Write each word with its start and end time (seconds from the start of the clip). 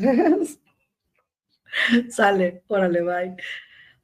Sale, 2.10 2.62
órale, 2.68 3.02
bye. 3.02 3.36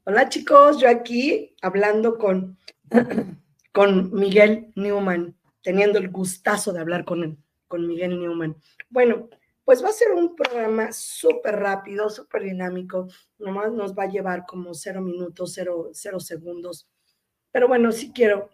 Hola 0.05 0.29
chicos, 0.29 0.79
yo 0.79 0.89
aquí 0.89 1.57
hablando 1.63 2.19
con, 2.19 2.59
con 3.73 4.13
Miguel 4.13 4.73
Newman, 4.77 5.37
teniendo 5.63 5.99
el 5.99 6.11
gustazo 6.11 6.73
de 6.73 6.81
hablar 6.81 7.05
con, 7.05 7.43
con 7.67 7.87
Miguel 7.87 8.21
Newman. 8.21 8.57
Bueno, 8.91 9.29
pues 9.65 9.83
va 9.83 9.89
a 9.89 9.93
ser 9.93 10.13
un 10.13 10.37
programa 10.37 10.93
súper 10.93 11.57
rápido, 11.57 12.11
súper 12.11 12.43
dinámico, 12.43 13.09
nomás 13.39 13.73
nos 13.73 13.95
va 13.95 14.05
a 14.05 14.11
llevar 14.11 14.45
como 14.47 14.75
cero 14.75 15.01
minutos, 15.01 15.53
cero, 15.55 15.91
cero 15.93 16.21
segundos. 16.21 16.89
Pero 17.51 17.69
bueno, 17.69 17.91
sí 17.91 18.13
quiero, 18.15 18.51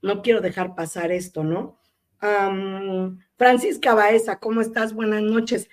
no 0.00 0.22
quiero 0.22 0.40
dejar 0.40 0.74
pasar 0.74 1.10
esto, 1.10 1.42
¿no? 1.42 1.80
Francisca 3.36 3.94
Baeza, 3.94 4.38
¿cómo 4.40 4.60
estás? 4.60 4.94
Buenas 4.94 5.22
noches. 5.22 5.68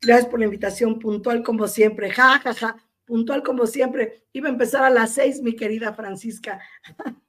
Gracias 0.00 0.30
por 0.30 0.38
la 0.38 0.44
invitación, 0.44 0.98
puntual 0.98 1.42
como 1.42 1.66
siempre, 1.66 2.10
ja, 2.10 2.38
ja, 2.38 2.54
ja, 2.54 2.76
puntual 3.04 3.42
como 3.42 3.66
siempre. 3.66 4.24
Iba 4.32 4.48
a 4.48 4.52
empezar 4.52 4.84
a 4.84 4.90
las 4.90 5.14
seis, 5.14 5.42
mi 5.42 5.56
querida 5.56 5.92
Francisca, 5.92 6.60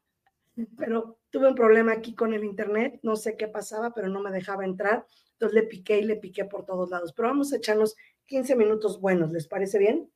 pero 0.77 1.19
tuve 1.31 1.47
un 1.47 1.55
problema 1.55 1.93
aquí 1.93 2.13
con 2.13 2.33
el 2.33 2.43
internet, 2.43 2.99
no 3.01 3.15
sé 3.15 3.37
qué 3.37 3.47
pasaba, 3.47 3.93
pero 3.93 4.07
no 4.09 4.21
me 4.21 4.31
dejaba 4.31 4.65
entrar, 4.65 5.05
entonces 5.33 5.55
le 5.55 5.63
piqué 5.63 5.99
y 5.99 6.03
le 6.03 6.17
piqué 6.17 6.45
por 6.45 6.65
todos 6.65 6.89
lados. 6.89 7.13
Pero 7.13 7.29
vamos 7.29 7.51
a 7.53 7.57
echarnos 7.57 7.95
15 8.27 8.55
minutos 8.55 8.99
buenos, 8.99 9.31
¿les 9.31 9.47
parece 9.47 9.79
bien? 9.79 10.11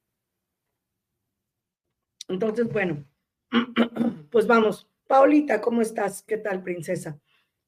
Entonces, 2.28 2.72
bueno, 2.72 3.06
pues 4.32 4.48
vamos. 4.48 4.88
Paulita, 5.08 5.62
¿cómo 5.62 5.82
estás? 5.82 6.24
¿Qué 6.24 6.38
tal, 6.38 6.64
princesa? 6.64 7.20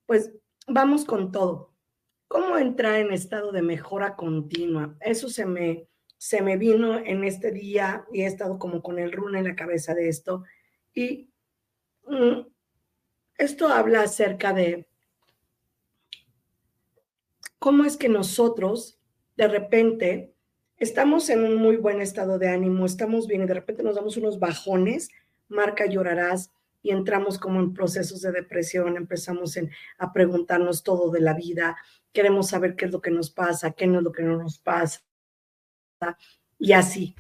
Pues 0.06 0.32
vamos 0.68 1.06
con 1.06 1.32
todo. 1.32 1.75
¿Cómo 2.28 2.58
entrar 2.58 2.96
en 3.00 3.12
estado 3.12 3.52
de 3.52 3.62
mejora 3.62 4.16
continua? 4.16 4.96
Eso 5.00 5.30
se 5.30 5.46
me, 5.46 5.88
se 6.18 6.42
me 6.42 6.58
vino 6.58 6.98
en 6.98 7.24
este 7.24 7.52
día 7.52 8.06
y 8.12 8.22
he 8.22 8.26
estado 8.26 8.58
como 8.58 8.82
con 8.82 9.00
el 9.00 9.12
run 9.12 9.36
en 9.36 9.46
la 9.46 9.56
cabeza 9.56 9.94
de 9.94 10.10
esto. 10.10 10.44
Y 10.94 11.30
mm, 12.08 12.48
esto 13.38 13.68
habla 13.68 14.02
acerca 14.02 14.54
de 14.54 14.88
cómo 17.60 17.86
es 17.86 17.98
que 17.98 18.10
nosotros 18.10 19.00
de 19.38 19.48
repente 19.48 20.34
estamos 20.78 21.30
en 21.30 21.44
un 21.44 21.56
muy 21.56 21.78
buen 21.78 22.02
estado 22.02 22.40
de 22.40 22.50
ánimo, 22.50 22.86
estamos 22.86 23.28
bien 23.28 23.44
y 23.44 23.48
de 23.48 23.54
repente 23.54 23.84
nos 23.84 23.96
damos 23.96 24.18
unos 24.18 24.40
bajones, 24.40 25.10
marca 25.48 25.86
llorarás 25.86 26.52
y 26.86 26.92
entramos 26.92 27.40
como 27.40 27.60
en 27.60 27.74
procesos 27.74 28.22
de 28.22 28.32
depresión, 28.32 28.96
empezamos 28.96 29.58
a 29.98 30.14
preguntarnos 30.14 30.84
todo 30.84 31.10
de 31.10 31.20
la 31.20 31.34
vida, 31.34 31.76
queremos 32.14 32.50
saber 32.50 32.76
qué 32.76 32.86
es 32.86 32.92
lo 32.92 33.02
que 33.02 33.10
nos 33.10 33.32
pasa, 33.32 33.72
qué 33.72 33.88
no 33.88 33.98
es 33.98 34.04
lo 34.04 34.12
que 34.12 34.22
no 34.22 34.38
nos 34.38 34.60
pasa, 34.60 35.02
y 36.60 36.74
así. 36.74 37.16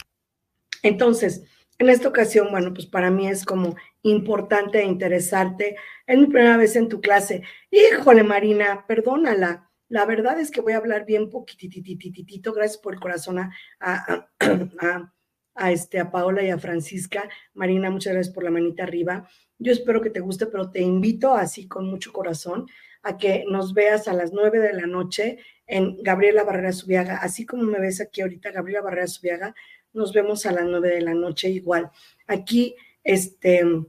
Entonces, 0.83 1.45
en 1.79 1.89
esta 1.89 2.07
ocasión, 2.07 2.49
bueno, 2.51 2.75
pues 2.75 2.85
para 2.85 3.09
mí 3.09 3.27
es 3.27 3.43
como 3.43 3.75
importante 4.03 4.81
e 4.81 4.85
interesarte. 4.85 5.75
Es 6.05 6.19
mi 6.19 6.27
primera 6.27 6.57
vez 6.57 6.75
en 6.75 6.87
tu 6.87 7.01
clase. 7.01 7.41
Híjole, 7.71 8.21
Marina, 8.21 8.85
perdónala. 8.87 9.71
La 9.89 10.05
verdad 10.05 10.39
es 10.39 10.51
que 10.51 10.61
voy 10.61 10.73
a 10.73 10.77
hablar 10.77 11.07
bien 11.07 11.31
poquititititito. 11.31 12.53
Gracias 12.53 12.77
por 12.77 12.93
el 12.93 12.99
corazón 12.99 13.39
a, 13.39 13.51
a, 13.79 14.29
a, 14.79 15.14
a, 15.55 15.71
este, 15.71 15.99
a 15.99 16.11
Paola 16.11 16.43
y 16.43 16.49
a 16.49 16.59
Francisca. 16.59 17.27
Marina, 17.53 17.89
muchas 17.89 18.13
gracias 18.13 18.33
por 18.33 18.43
la 18.43 18.51
manita 18.51 18.83
arriba. 18.83 19.27
Yo 19.57 19.71
espero 19.71 20.01
que 20.01 20.09
te 20.09 20.19
guste, 20.19 20.45
pero 20.45 20.69
te 20.69 20.81
invito 20.81 21.33
así 21.33 21.67
con 21.67 21.89
mucho 21.89 22.13
corazón 22.13 22.67
a 23.03 23.17
que 23.17 23.45
nos 23.47 23.73
veas 23.73 24.07
a 24.07 24.13
las 24.13 24.33
nueve 24.33 24.59
de 24.59 24.73
la 24.73 24.87
noche 24.87 25.39
en 25.67 26.01
Gabriela 26.03 26.43
Barrera 26.43 26.71
Subiaga, 26.71 27.17
así 27.17 27.45
como 27.45 27.63
me 27.63 27.79
ves 27.79 28.01
aquí 28.01 28.21
ahorita, 28.21 28.51
Gabriela 28.51 28.81
Barrera 28.81 29.07
Subiaga, 29.07 29.55
nos 29.93 30.13
vemos 30.13 30.45
a 30.45 30.51
las 30.51 30.65
nueve 30.65 30.89
de 30.89 31.01
la 31.01 31.13
noche 31.13 31.49
igual. 31.49 31.89
Aquí, 32.27 32.75
este, 33.03 33.59
en, 33.59 33.85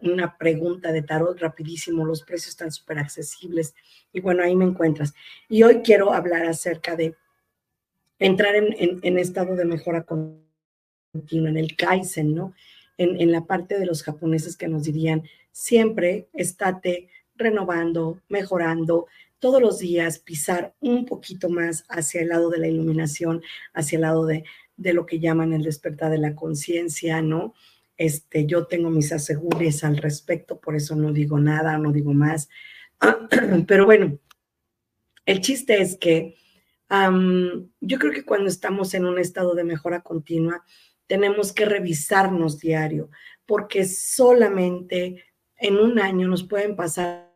una 0.00 0.38
pregunta 0.38 0.90
de 0.90 1.02
tarot 1.02 1.38
rapidísimo. 1.38 2.06
Los 2.06 2.22
precios 2.22 2.50
están 2.50 2.72
súper 2.72 2.98
accesibles 2.98 3.74
y 4.12 4.20
bueno, 4.20 4.42
ahí 4.42 4.56
me 4.56 4.64
encuentras. 4.64 5.12
Y 5.48 5.62
hoy 5.62 5.82
quiero 5.82 6.14
hablar 6.14 6.46
acerca 6.46 6.96
de 6.96 7.14
entrar 8.20 8.54
en, 8.54 9.00
en 9.02 9.18
estado 9.18 9.56
de 9.56 9.64
mejora 9.64 10.04
continua, 10.04 11.48
en 11.48 11.56
el 11.56 11.74
Kaizen, 11.74 12.34
¿no? 12.34 12.54
En, 12.96 13.20
en, 13.20 13.32
la 13.32 13.46
parte 13.46 13.78
de 13.78 13.86
los 13.86 14.02
japoneses 14.02 14.56
que 14.56 14.68
nos 14.68 14.84
dirían, 14.84 15.24
siempre 15.50 16.28
estate 16.34 17.08
renovando, 17.34 18.20
mejorando, 18.28 19.06
todos 19.38 19.60
los 19.60 19.78
días 19.78 20.18
pisar 20.18 20.74
un 20.80 21.06
poquito 21.06 21.48
más 21.48 21.84
hacia 21.88 22.20
el 22.20 22.28
lado 22.28 22.50
de 22.50 22.58
la 22.58 22.68
iluminación, 22.68 23.42
hacia 23.72 23.96
el 23.96 24.02
lado 24.02 24.26
de, 24.26 24.44
de 24.76 24.92
lo 24.92 25.06
que 25.06 25.18
llaman 25.18 25.54
el 25.54 25.62
despertar 25.62 26.10
de 26.10 26.18
la 26.18 26.34
conciencia, 26.34 27.22
¿no? 27.22 27.54
Este, 27.96 28.46
yo 28.46 28.66
tengo 28.66 28.90
mis 28.90 29.12
asegures 29.12 29.82
al 29.82 29.96
respecto, 29.96 30.60
por 30.60 30.76
eso 30.76 30.94
no 30.94 31.12
digo 31.12 31.38
nada, 31.38 31.76
no 31.78 31.92
digo 31.92 32.12
más. 32.12 32.48
Pero 33.66 33.86
bueno, 33.86 34.18
el 35.26 35.40
chiste 35.40 35.82
es 35.82 35.96
que 35.96 36.36
yo 36.90 37.98
creo 37.98 38.12
que 38.12 38.24
cuando 38.24 38.48
estamos 38.48 38.94
en 38.94 39.06
un 39.06 39.18
estado 39.18 39.54
de 39.54 39.64
mejora 39.64 40.02
continua, 40.02 40.64
tenemos 41.06 41.52
que 41.52 41.64
revisarnos 41.64 42.58
diario, 42.58 43.10
porque 43.46 43.84
solamente 43.84 45.24
en 45.56 45.76
un 45.76 45.98
año 46.00 46.26
nos 46.28 46.44
pueden 46.44 46.76
pasar 46.76 47.30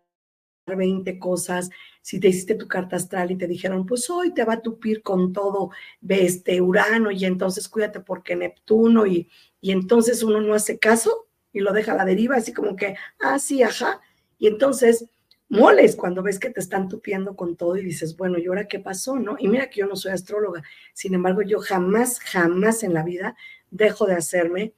20 0.66 1.18
cosas. 1.18 1.70
Si 2.00 2.18
te 2.20 2.28
hiciste 2.28 2.54
tu 2.54 2.66
carta 2.66 2.96
astral 2.96 3.30
y 3.30 3.36
te 3.36 3.46
dijeron, 3.46 3.86
pues 3.86 4.08
hoy 4.10 4.32
te 4.32 4.44
va 4.44 4.54
a 4.54 4.62
tupir 4.62 5.02
con 5.02 5.32
todo 5.32 5.70
este 6.08 6.60
Urano 6.60 7.10
y 7.10 7.24
entonces 7.24 7.68
cuídate 7.68 8.00
porque 8.00 8.36
Neptuno 8.36 9.06
y, 9.06 9.28
y 9.60 9.72
entonces 9.72 10.22
uno 10.22 10.40
no 10.40 10.54
hace 10.54 10.78
caso 10.78 11.28
y 11.52 11.60
lo 11.60 11.72
deja 11.72 11.92
a 11.92 11.96
la 11.96 12.04
deriva, 12.04 12.36
así 12.36 12.52
como 12.52 12.74
que, 12.76 12.96
ah, 13.20 13.38
sí, 13.38 13.62
ajá. 13.62 14.00
Y 14.38 14.48
entonces 14.48 15.06
moles 15.54 15.96
cuando 15.96 16.22
ves 16.22 16.38
que 16.38 16.50
te 16.50 16.60
están 16.60 16.88
tupiendo 16.88 17.36
con 17.36 17.56
todo 17.56 17.76
y 17.76 17.84
dices, 17.84 18.16
bueno, 18.16 18.38
¿y 18.38 18.46
ahora 18.46 18.66
qué 18.66 18.78
pasó? 18.78 19.18
¿No? 19.18 19.36
Y 19.38 19.48
mira 19.48 19.70
que 19.70 19.80
yo 19.80 19.86
no 19.86 19.96
soy 19.96 20.12
astróloga, 20.12 20.62
sin 20.92 21.14
embargo, 21.14 21.42
yo 21.42 21.60
jamás, 21.60 22.20
jamás 22.20 22.82
en 22.82 22.94
la 22.94 23.02
vida 23.02 23.36
dejo 23.70 24.06
de 24.06 24.14
hacerme 24.14 24.74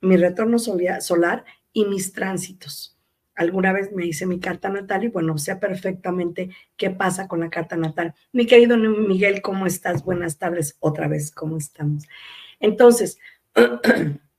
mi 0.00 0.16
retorno 0.16 0.58
solar 0.58 1.44
y 1.72 1.84
mis 1.84 2.12
tránsitos. 2.12 2.96
Alguna 3.34 3.72
vez 3.72 3.92
me 3.92 4.06
hice 4.06 4.26
mi 4.26 4.38
carta 4.38 4.68
natal 4.68 5.04
y 5.04 5.08
bueno, 5.08 5.38
sé 5.38 5.56
perfectamente 5.56 6.50
qué 6.76 6.90
pasa 6.90 7.26
con 7.26 7.40
la 7.40 7.48
carta 7.48 7.76
natal. 7.76 8.14
Mi 8.32 8.46
querido 8.46 8.76
Miguel, 8.76 9.40
¿cómo 9.40 9.66
estás? 9.66 10.04
Buenas 10.04 10.36
tardes 10.38 10.76
otra 10.80 11.08
vez, 11.08 11.30
¿cómo 11.30 11.56
estamos? 11.56 12.04
Entonces, 12.58 13.18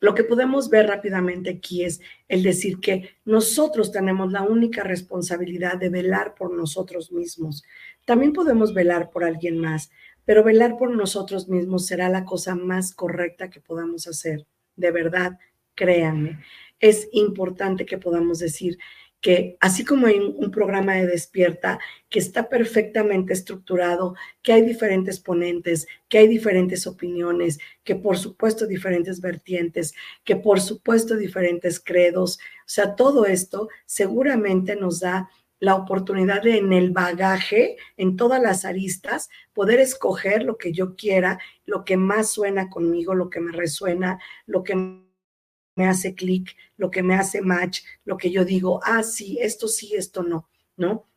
lo 0.00 0.14
que 0.14 0.24
podemos 0.24 0.70
ver 0.70 0.86
rápidamente 0.86 1.50
aquí 1.50 1.84
es 1.84 2.00
el 2.28 2.42
decir 2.42 2.78
que 2.78 3.16
nosotros 3.24 3.90
tenemos 3.90 4.30
la 4.32 4.42
única 4.42 4.84
responsabilidad 4.84 5.76
de 5.76 5.88
velar 5.88 6.34
por 6.34 6.54
nosotros 6.54 7.10
mismos. 7.10 7.64
También 8.04 8.32
podemos 8.32 8.72
velar 8.74 9.10
por 9.10 9.24
alguien 9.24 9.58
más, 9.58 9.90
pero 10.24 10.44
velar 10.44 10.76
por 10.76 10.94
nosotros 10.94 11.48
mismos 11.48 11.86
será 11.86 12.08
la 12.08 12.24
cosa 12.24 12.54
más 12.54 12.94
correcta 12.94 13.50
que 13.50 13.60
podamos 13.60 14.06
hacer. 14.06 14.46
De 14.76 14.90
verdad, 14.92 15.38
créanme, 15.74 16.38
es 16.80 17.08
importante 17.12 17.84
que 17.84 17.98
podamos 17.98 18.38
decir 18.38 18.78
que 19.20 19.56
así 19.60 19.84
como 19.84 20.06
hay 20.06 20.18
un 20.18 20.50
programa 20.50 20.94
de 20.94 21.06
despierta 21.06 21.78
que 22.08 22.18
está 22.18 22.48
perfectamente 22.48 23.32
estructurado, 23.32 24.14
que 24.42 24.52
hay 24.52 24.62
diferentes 24.62 25.18
ponentes, 25.18 25.86
que 26.08 26.18
hay 26.18 26.28
diferentes 26.28 26.86
opiniones, 26.86 27.58
que 27.84 27.96
por 27.96 28.16
supuesto 28.16 28.66
diferentes 28.66 29.20
vertientes, 29.20 29.94
que 30.24 30.36
por 30.36 30.60
supuesto 30.60 31.16
diferentes 31.16 31.80
credos, 31.80 32.38
o 32.38 32.68
sea, 32.68 32.94
todo 32.94 33.26
esto 33.26 33.68
seguramente 33.86 34.76
nos 34.76 35.00
da 35.00 35.28
la 35.60 35.74
oportunidad 35.74 36.42
de 36.42 36.58
en 36.58 36.72
el 36.72 36.92
bagaje, 36.92 37.76
en 37.96 38.16
todas 38.16 38.40
las 38.40 38.64
aristas, 38.64 39.28
poder 39.52 39.80
escoger 39.80 40.44
lo 40.44 40.56
que 40.56 40.72
yo 40.72 40.94
quiera, 40.94 41.40
lo 41.66 41.84
que 41.84 41.96
más 41.96 42.30
suena 42.30 42.70
conmigo, 42.70 43.14
lo 43.14 43.28
que 43.28 43.40
me 43.40 43.50
resuena, 43.50 44.20
lo 44.46 44.62
que 44.62 45.07
me 45.78 45.86
hace 45.86 46.14
clic, 46.16 46.56
lo 46.76 46.90
que 46.90 47.04
me 47.04 47.14
hace 47.14 47.40
match, 47.40 47.82
lo 48.04 48.16
que 48.16 48.30
yo 48.30 48.44
digo, 48.44 48.80
ah, 48.82 49.04
sí, 49.04 49.38
esto 49.40 49.68
sí, 49.68 49.94
esto 49.94 50.24
no, 50.24 50.50
¿no? 50.76 51.08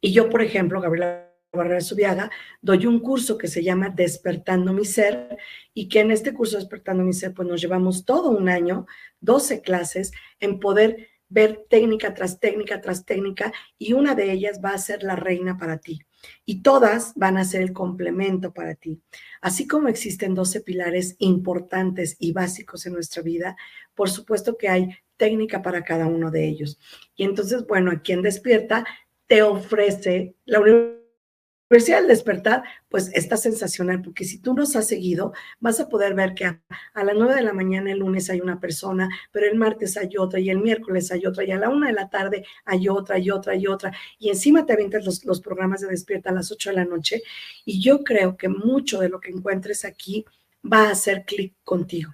Y 0.00 0.12
yo, 0.12 0.28
por 0.28 0.42
ejemplo, 0.42 0.80
Gabriela 0.80 1.32
Barrera 1.52 1.80
Subiaga, 1.80 2.30
doy 2.60 2.86
un 2.86 2.98
curso 2.98 3.38
que 3.38 3.46
se 3.46 3.62
llama 3.62 3.88
Despertando 3.88 4.72
mi 4.72 4.84
Ser 4.84 5.38
y 5.72 5.88
que 5.88 6.00
en 6.00 6.10
este 6.10 6.34
curso 6.34 6.56
Despertando 6.56 7.04
mi 7.04 7.12
Ser, 7.12 7.32
pues 7.32 7.46
nos 7.46 7.60
llevamos 7.60 8.04
todo 8.04 8.30
un 8.30 8.48
año, 8.48 8.86
12 9.20 9.62
clases, 9.62 10.10
en 10.40 10.58
poder 10.58 11.08
ver 11.28 11.64
técnica 11.70 12.12
tras 12.12 12.40
técnica 12.40 12.80
tras 12.80 13.04
técnica 13.04 13.52
y 13.78 13.92
una 13.92 14.16
de 14.16 14.32
ellas 14.32 14.60
va 14.64 14.70
a 14.70 14.78
ser 14.78 15.04
la 15.04 15.16
reina 15.16 15.56
para 15.58 15.78
ti 15.78 16.00
y 16.44 16.62
todas 16.62 17.12
van 17.16 17.36
a 17.36 17.44
ser 17.44 17.62
el 17.62 17.72
complemento 17.72 18.52
para 18.52 18.74
ti. 18.74 19.00
Así 19.40 19.66
como 19.66 19.88
existen 19.88 20.34
12 20.34 20.60
pilares 20.60 21.16
importantes 21.18 22.16
y 22.18 22.32
básicos 22.32 22.86
en 22.86 22.94
nuestra 22.94 23.22
vida, 23.22 23.56
por 23.94 24.10
supuesto 24.10 24.56
que 24.56 24.68
hay 24.68 24.88
técnica 25.16 25.62
para 25.62 25.82
cada 25.82 26.06
uno 26.06 26.30
de 26.30 26.46
ellos. 26.46 26.78
Y 27.16 27.24
entonces, 27.24 27.66
bueno, 27.66 27.90
a 27.90 28.00
quien 28.00 28.22
despierta 28.22 28.86
te 29.26 29.42
ofrece 29.42 30.34
la 30.44 30.60
universidad 30.60 31.05
Universidad 31.68 31.98
del 31.98 32.08
Despertar, 32.08 32.62
pues 32.88 33.10
está 33.12 33.36
sensacional, 33.36 34.00
porque 34.00 34.24
si 34.24 34.38
tú 34.38 34.54
nos 34.54 34.76
has 34.76 34.86
seguido, 34.86 35.32
vas 35.58 35.80
a 35.80 35.88
poder 35.88 36.14
ver 36.14 36.32
que 36.34 36.44
a, 36.44 36.60
las 36.94 37.16
nueve 37.16 37.34
de 37.34 37.42
la 37.42 37.52
mañana 37.52 37.90
el 37.90 37.98
lunes 37.98 38.30
hay 38.30 38.40
una 38.40 38.60
persona, 38.60 39.08
pero 39.32 39.46
el 39.46 39.56
martes 39.56 39.96
hay 39.96 40.10
otra, 40.16 40.38
y 40.38 40.48
el 40.48 40.58
miércoles 40.58 41.10
hay 41.10 41.26
otra, 41.26 41.42
y 41.42 41.50
a 41.50 41.58
la 41.58 41.68
una 41.68 41.88
de 41.88 41.92
la 41.92 42.08
tarde 42.08 42.44
hay 42.64 42.88
otra, 42.88 43.18
y 43.18 43.30
otra, 43.30 43.56
y 43.56 43.66
otra, 43.66 43.92
y 44.16 44.28
encima 44.28 44.64
te 44.64 44.74
avientas 44.74 45.04
los, 45.04 45.24
los 45.24 45.40
programas 45.40 45.80
de 45.80 45.88
Despierta 45.88 46.30
a 46.30 46.34
las 46.34 46.52
ocho 46.52 46.70
de 46.70 46.76
la 46.76 46.84
noche, 46.84 47.22
y 47.64 47.80
yo 47.82 48.04
creo 48.04 48.36
que 48.36 48.48
mucho 48.48 49.00
de 49.00 49.08
lo 49.08 49.18
que 49.18 49.30
encuentres 49.30 49.84
aquí 49.84 50.24
va 50.62 50.88
a 50.88 50.90
hacer 50.92 51.24
clic 51.24 51.54
contigo. 51.64 52.12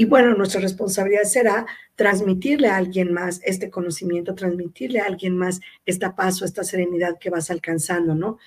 Y 0.00 0.06
bueno, 0.06 0.34
nuestra 0.34 0.62
responsabilidad 0.62 1.24
será 1.24 1.66
transmitirle 1.94 2.68
a 2.68 2.78
alguien 2.78 3.12
más 3.12 3.38
este 3.44 3.68
conocimiento, 3.68 4.34
transmitirle 4.34 4.98
a 4.98 5.04
alguien 5.04 5.36
más 5.36 5.60
esta 5.84 6.16
paz 6.16 6.40
o 6.40 6.46
esta 6.46 6.64
serenidad 6.64 7.18
que 7.18 7.28
vas 7.28 7.50
alcanzando, 7.50 8.14
¿no? 8.14 8.38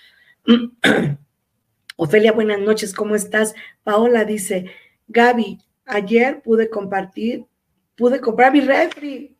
Ofelia, 1.96 2.32
buenas 2.32 2.58
noches, 2.58 2.92
¿cómo 2.92 3.14
estás? 3.14 3.54
Paola 3.84 4.26
dice, 4.26 4.72
Gaby, 5.08 5.60
ayer 5.86 6.42
pude 6.42 6.72
compartir, 6.72 7.46
pude 7.96 8.20
comprar 8.20 8.52
mi 8.52 8.62
refri, 8.62 9.38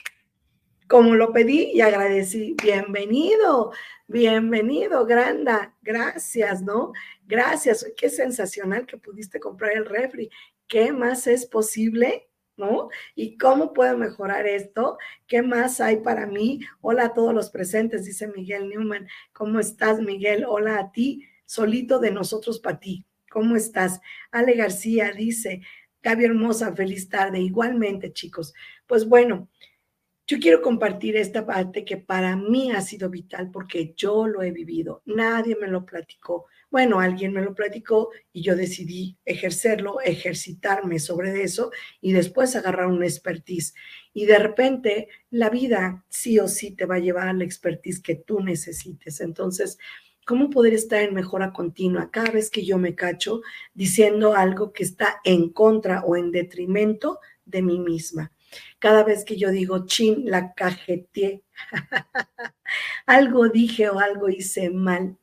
como 0.88 1.16
lo 1.16 1.34
pedí 1.34 1.72
y 1.74 1.82
agradecí. 1.82 2.56
Bienvenido, 2.62 3.72
bienvenido, 4.08 5.08
Granda, 5.08 5.74
gracias, 5.82 6.62
¿no? 6.62 6.92
Gracias, 7.26 7.92
qué 7.98 8.12
sensacional 8.12 8.86
que 8.86 8.98
pudiste 8.98 9.40
comprar 9.40 9.72
el 9.72 9.88
refri. 9.88 10.30
¿Qué 10.68 10.92
más 10.92 11.28
es 11.28 11.46
posible? 11.46 12.30
¿No? 12.56 12.90
¿Y 13.16 13.38
cómo 13.38 13.74
puedo 13.74 13.98
mejorar 13.98 14.46
esto? 14.46 14.98
¿Qué 15.28 15.42
más 15.42 15.82
hay 15.82 15.98
para 15.98 16.28
mí? 16.28 16.60
Hola 16.82 17.06
a 17.06 17.14
todos 17.14 17.34
los 17.34 17.50
presentes, 17.50 18.06
dice 18.06 18.28
Miguel 18.28 18.70
Newman. 18.70 19.08
¿Cómo 19.34 19.60
estás, 19.60 20.00
Miguel? 20.00 20.46
Hola 20.48 20.78
a 20.80 20.92
ti, 20.92 21.28
solito 21.46 22.00
de 22.00 22.12
nosotros 22.12 22.60
para 22.60 22.80
ti. 22.80 23.06
¿Cómo 23.32 23.56
estás? 23.56 24.02
Ale 24.32 24.54
García 24.54 25.12
dice, 25.12 25.62
Gaby 26.04 26.26
Hermosa, 26.26 26.76
feliz 26.76 27.10
tarde. 27.10 27.40
Igualmente, 27.40 28.14
chicos. 28.14 28.54
Pues 28.86 29.08
bueno, 29.08 29.50
yo 30.26 30.40
quiero 30.40 30.62
compartir 30.62 31.18
esta 31.18 31.46
parte 31.46 31.84
que 31.84 31.98
para 31.98 32.38
mí 32.38 32.72
ha 32.72 32.82
sido 32.82 33.10
vital 33.10 33.52
porque 33.52 33.94
yo 33.96 34.26
lo 34.26 34.42
he 34.42 34.52
vivido. 34.52 35.02
Nadie 35.06 35.58
me 35.60 35.68
lo 35.68 35.86
platicó. 35.86 36.46
Bueno, 36.72 37.02
alguien 37.02 37.34
me 37.34 37.42
lo 37.42 37.54
platicó 37.54 38.10
y 38.32 38.42
yo 38.42 38.56
decidí 38.56 39.18
ejercerlo, 39.26 40.00
ejercitarme 40.00 41.00
sobre 41.00 41.44
eso 41.44 41.72
y 42.00 42.14
después 42.14 42.56
agarrar 42.56 42.88
una 42.88 43.06
expertise. 43.06 43.74
Y 44.14 44.26
de 44.26 44.40
repente 44.40 45.10
la 45.30 45.50
vida 45.50 46.06
sí 46.08 46.40
o 46.40 46.48
sí 46.48 46.72
te 46.72 46.86
va 46.86 46.96
a 46.96 47.00
llevar 47.00 47.28
a 47.28 47.34
la 47.34 47.44
expertise 47.44 48.02
que 48.02 48.16
tú 48.16 48.40
necesites. 48.40 49.20
Entonces, 49.20 49.78
¿cómo 50.26 50.50
poder 50.50 50.74
estar 50.74 51.02
en 51.02 51.14
mejora 51.14 51.52
continua 51.52 52.12
cada 52.12 52.32
vez 52.32 52.50
que 52.50 52.64
yo 52.64 52.78
me 52.78 52.96
cacho 52.96 53.42
diciendo 53.74 54.36
algo 54.36 54.72
que 54.72 54.84
está 54.84 55.20
en 55.26 55.50
contra 55.50 56.02
o 56.06 56.16
en 56.16 56.32
detrimento 56.32 57.20
de 57.46 57.62
mí 57.62 57.78
misma? 57.80 58.32
Cada 58.80 59.04
vez 59.04 59.26
que 59.26 59.38
yo 59.38 59.50
digo, 59.52 59.86
chin, 59.86 60.24
la 60.26 60.54
cajeteé, 60.54 61.42
algo 63.06 63.50
dije 63.50 63.90
o 63.90 64.00
algo 64.00 64.30
hice 64.30 64.70
mal 64.70 65.18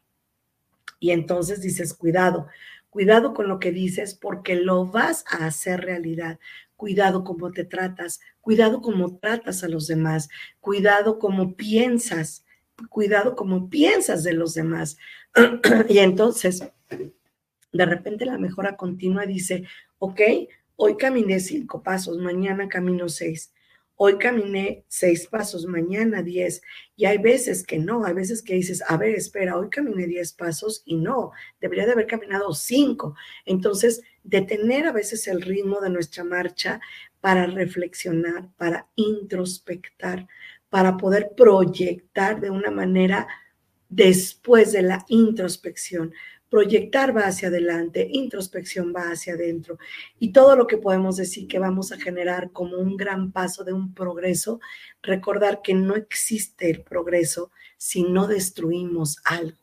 y 0.99 1.11
entonces 1.11 1.61
dices, 1.61 1.95
cuidado, 1.95 2.47
Cuidado 2.91 3.35
con 3.35 3.47
lo 3.47 3.61
que 3.61 3.71
dices 3.71 4.15
porque 4.15 4.57
lo 4.57 4.85
vas 4.85 5.25
a 5.31 5.47
hacer 5.47 5.81
realidad. 5.81 6.41
Cuidado 6.77 7.23
cómo 7.23 7.53
te 7.53 7.65
tratas, 7.65 8.21
cuidado 8.41 8.83
cómo 8.83 9.17
tratas 9.19 9.63
a 9.63 9.69
los 9.69 9.87
demás, 9.87 10.29
cuidado 10.61 11.21
cómo 11.21 11.55
piensas, 11.55 12.45
cuidado 12.89 13.37
cómo 13.37 13.71
piensas 13.71 14.25
de 14.25 14.33
los 14.33 14.55
demás. 14.55 14.97
y 15.89 15.99
entonces, 15.99 16.65
de 17.73 17.87
repente 17.87 18.27
la 18.27 18.39
mejora 18.39 18.77
continua 18.77 19.25
dice, 19.25 19.65
ok, 19.99 20.21
hoy 20.83 20.97
caminé 20.97 21.41
cinco 21.41 21.83
pasos, 21.83 22.17
mañana 22.17 22.67
camino 22.67 23.07
seis. 23.11 23.53
Hoy 23.97 24.17
caminé 24.17 24.83
seis 24.89 25.27
pasos, 25.27 25.67
mañana 25.67 26.23
diez. 26.23 26.63
Y 26.97 27.05
hay 27.05 27.19
veces 27.19 27.67
que 27.67 27.79
no, 27.79 28.07
hay 28.07 28.15
veces 28.15 28.41
que 28.41 28.55
dices, 28.55 28.83
a 28.89 28.97
ver, 28.97 29.15
espera, 29.15 29.59
hoy 29.59 29.69
caminé 29.69 30.07
diez 30.07 30.33
pasos 30.33 30.83
y 30.87 30.97
no, 30.97 31.33
debería 31.61 31.85
de 31.85 31.93
haber 31.93 32.07
caminado 32.07 32.55
cinco. 32.55 33.15
Entonces, 33.45 34.01
detener 34.25 34.87
a 34.87 34.93
veces 34.93 35.29
el 35.29 35.43
ritmo 35.43 35.83
de 35.83 35.91
nuestra 35.91 36.25
marcha 36.25 36.81
para 37.21 37.45
reflexionar, 37.45 38.49
para 38.57 38.89
introspectar, 38.95 40.29
para 40.71 40.97
poder 40.97 41.33
proyectar 41.37 42.41
de 42.41 42.49
una 42.49 42.71
manera 42.71 43.29
después 43.91 44.73
de 44.73 44.81
la 44.81 45.05
introspección. 45.09 46.15
Proyectar 46.51 47.17
va 47.17 47.29
hacia 47.29 47.49
adelante, 47.49 48.09
introspección 48.13 48.93
va 48.95 49.13
hacia 49.13 49.35
adentro. 49.35 49.79
Y 50.19 50.33
todo 50.33 50.57
lo 50.57 50.67
que 50.67 50.77
podemos 50.77 51.17
decir 51.17 51.47
que 51.49 51.59
vamos 51.59 51.93
a 51.93 51.99
generar 51.99 52.51
como 52.51 52.77
un 52.77 52.97
gran 52.97 53.33
paso 53.33 53.65
de 53.65 53.73
un 53.73 53.95
progreso, 53.95 54.61
recordar 55.03 55.63
que 55.63 55.75
no 55.75 55.95
existe 55.95 56.69
el 56.69 56.83
progreso 56.83 57.51
si 57.79 58.03
no 58.03 58.27
destruimos 58.27 59.19
algo. 59.25 59.57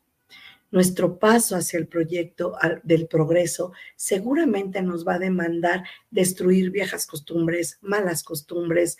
Nuestro 0.69 1.17
paso 1.17 1.55
hacia 1.55 1.79
el 1.79 1.87
proyecto 1.87 2.57
del 2.83 3.07
progreso 3.07 3.71
seguramente 3.95 4.81
nos 4.81 5.07
va 5.07 5.15
a 5.15 5.19
demandar 5.19 5.83
destruir 6.11 6.71
viejas 6.71 7.05
costumbres, 7.05 7.77
malas 7.81 8.23
costumbres, 8.23 8.97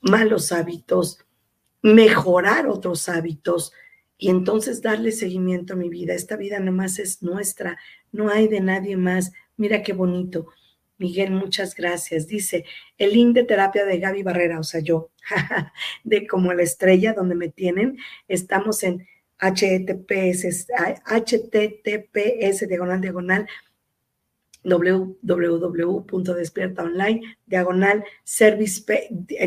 malos 0.00 0.50
hábitos, 0.52 1.18
mejorar 1.82 2.68
otros 2.68 3.08
hábitos, 3.10 3.72
y 4.18 4.30
entonces 4.30 4.82
darle 4.82 5.12
seguimiento 5.12 5.74
a 5.74 5.76
mi 5.76 5.88
vida. 5.88 6.14
Esta 6.14 6.36
vida 6.36 6.58
nada 6.58 6.70
más 6.70 6.98
es 6.98 7.22
nuestra, 7.22 7.78
no 8.12 8.30
hay 8.30 8.48
de 8.48 8.60
nadie 8.60 8.96
más. 8.96 9.32
Mira 9.56 9.82
qué 9.82 9.92
bonito. 9.92 10.46
Miguel, 10.98 11.32
muchas 11.32 11.74
gracias. 11.74 12.28
Dice, 12.28 12.64
el 12.98 13.12
link 13.12 13.34
de 13.34 13.44
terapia 13.44 13.84
de 13.84 13.98
Gaby 13.98 14.22
Barrera, 14.22 14.60
o 14.60 14.62
sea, 14.62 14.80
yo, 14.80 15.10
de 16.04 16.26
como 16.26 16.52
la 16.52 16.62
estrella 16.62 17.12
donde 17.12 17.34
me 17.34 17.48
tienen, 17.48 17.98
estamos 18.28 18.82
en 18.84 19.06
https, 19.38 20.68
https 21.04 22.68
diagonal 22.68 23.00
diagonal 23.00 23.48
www.despiertaonline 24.62 27.22
diagonal 27.44 28.04
service 28.22 28.84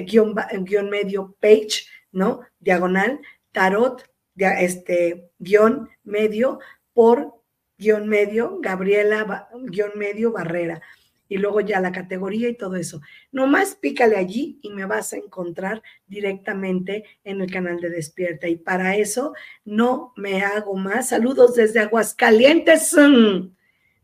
guion, 0.06 0.36
guion 0.64 0.90
medio 0.90 1.38
page, 1.40 1.86
¿no? 2.12 2.42
Diagonal 2.60 3.22
tarot 3.52 4.04
este, 4.38 5.32
guion 5.40 5.90
medio 6.04 6.60
por 6.94 7.38
guion 7.78 8.08
medio, 8.08 8.60
Gabriela 8.60 9.50
guion 9.70 9.92
medio 9.96 10.32
Barrera. 10.32 10.82
Y 11.30 11.38
luego 11.38 11.60
ya 11.60 11.82
la 11.82 11.92
categoría 11.92 12.48
y 12.48 12.56
todo 12.56 12.78
eso. 12.78 13.02
Nomás 13.34 13.76
pícale 13.76 14.16
allí 14.16 14.60
y 14.62 14.70
me 14.70 14.86
vas 14.86 15.12
a 15.12 15.18
encontrar 15.18 15.84
directamente 16.08 17.04
en 17.26 17.42
el 17.42 17.52
canal 17.52 17.82
de 17.82 17.90
Despierta. 17.90 18.48
Y 18.48 18.56
para 18.56 18.96
eso 18.96 19.34
no 19.66 20.14
me 20.16 20.42
hago 20.44 20.76
más. 20.76 21.10
Saludos 21.10 21.56
desde 21.56 21.82
Aguascalientes, 21.82 22.94
mm, 22.94 23.50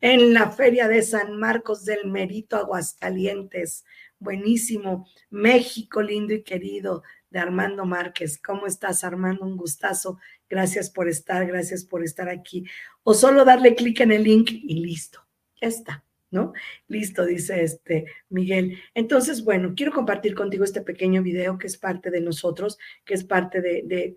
en 0.02 0.34
la 0.34 0.52
Feria 0.52 0.90
de 0.90 1.02
San 1.02 1.40
Marcos 1.40 1.86
del 1.86 2.12
Merito, 2.12 2.58
Aguascalientes. 2.58 3.86
Buenísimo. 4.20 5.08
México 5.30 6.02
lindo 6.02 6.34
y 6.34 6.44
querido 6.44 7.04
de 7.34 7.40
Armando 7.40 7.84
Márquez. 7.84 8.38
¿Cómo 8.38 8.68
estás, 8.68 9.04
Armando? 9.04 9.44
Un 9.44 9.58
gustazo. 9.58 10.20
Gracias 10.48 10.92
por 10.92 11.10
estar, 11.10 11.46
gracias 11.48 11.84
por 11.84 12.04
estar 12.04 12.30
aquí. 12.30 12.64
O 13.02 13.16
solo 13.16 13.44
darle 13.44 13.74
clic 13.74 14.02
en 14.02 14.12
el 14.12 14.24
link 14.24 14.52
y 14.52 14.86
listo. 14.86 15.26
Ya 15.60 15.68
está, 15.68 16.04
¿no? 16.30 16.54
Listo, 16.88 17.26
dice 17.26 17.64
este 17.64 18.06
Miguel. 18.30 18.78
Entonces, 18.94 19.44
bueno, 19.44 19.74
quiero 19.76 19.92
compartir 19.92 20.36
contigo 20.36 20.64
este 20.64 20.82
pequeño 20.82 21.24
video 21.24 21.58
que 21.58 21.66
es 21.66 21.76
parte 21.76 22.12
de 22.12 22.22
nosotros, 22.22 22.78
que 23.04 23.16
es 23.16 23.24
parte 23.24 23.62
de, 23.62 24.16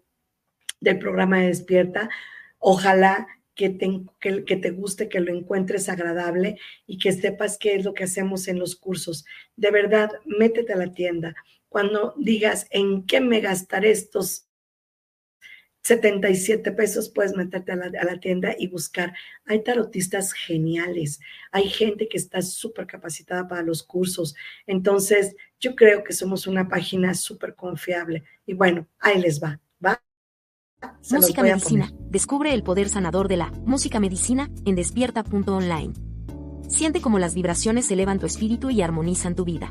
del 0.80 0.98
programa 0.98 1.40
de 1.40 1.46
Despierta. 1.46 2.10
Ojalá 2.58 3.26
que 3.54 3.70
te, 3.70 4.02
que, 4.20 4.44
que 4.44 4.56
te, 4.56 4.70
guste, 4.72 5.08
que 5.08 5.20
lo 5.20 5.32
encuentres 5.32 5.88
agradable 5.88 6.58
y 6.86 6.98
que 6.98 7.12
sepas 7.12 7.56
qué 7.56 7.76
es 7.76 7.84
lo 7.86 7.94
que 7.94 8.04
hacemos 8.04 8.46
en 8.46 8.58
los 8.58 8.76
cursos. 8.76 9.24
De 9.56 9.70
verdad, 9.70 10.10
métete 10.26 10.74
a 10.74 10.76
la 10.76 10.92
tienda, 10.92 11.34
cuando 11.76 12.14
digas 12.16 12.66
en 12.70 13.04
qué 13.04 13.20
me 13.20 13.42
gastaré 13.42 13.90
estos 13.90 14.48
77 15.82 16.72
pesos, 16.72 17.10
puedes 17.10 17.36
meterte 17.36 17.72
a 17.72 17.76
la, 17.76 18.18
tienda 18.18 18.54
y 18.58 18.68
buscar. 18.68 19.12
Hay 19.44 19.62
tarotistas 19.62 20.32
geniales, 20.32 21.20
hay 21.52 21.68
gente 21.68 22.08
que 22.08 22.16
está 22.16 22.40
súper 22.40 22.86
capacitada 22.86 23.46
para 23.46 23.60
los 23.60 23.82
cursos. 23.82 24.34
Entonces, 24.66 25.36
yo 25.60 25.76
creo 25.76 26.02
que 26.02 26.14
somos 26.14 26.46
una 26.46 26.66
página 26.66 27.12
súper 27.12 27.54
confiable. 27.54 28.24
Y 28.46 28.54
bueno, 28.54 28.86
ahí 28.98 29.20
les 29.20 29.38
va, 29.38 29.60
¿va? 29.84 30.02
música 31.10 31.42
Medicina. 31.42 31.92
Descubre 32.08 32.54
el 32.54 32.62
poder 32.62 32.88
sanador 32.88 33.28
de 33.28 33.36
la 33.36 33.50
música 33.66 34.00
medicina 34.00 34.48
en 34.64 34.76
despierta.online. 34.76 35.92
Siente 36.70 37.02
cómo 37.02 37.18
las 37.18 37.34
vibraciones 37.34 37.90
elevan 37.90 38.18
tu 38.18 38.24
espíritu 38.24 38.70
y 38.70 38.80
armonizan 38.80 39.34
tu 39.34 39.44
vida. 39.44 39.70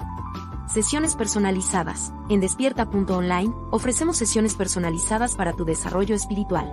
Sesiones 0.67 1.15
personalizadas. 1.15 2.13
En 2.29 2.39
despierta.online 2.39 3.53
ofrecemos 3.71 4.17
sesiones 4.17 4.55
personalizadas 4.55 5.35
para 5.35 5.53
tu 5.53 5.65
desarrollo 5.65 6.15
espiritual. 6.15 6.71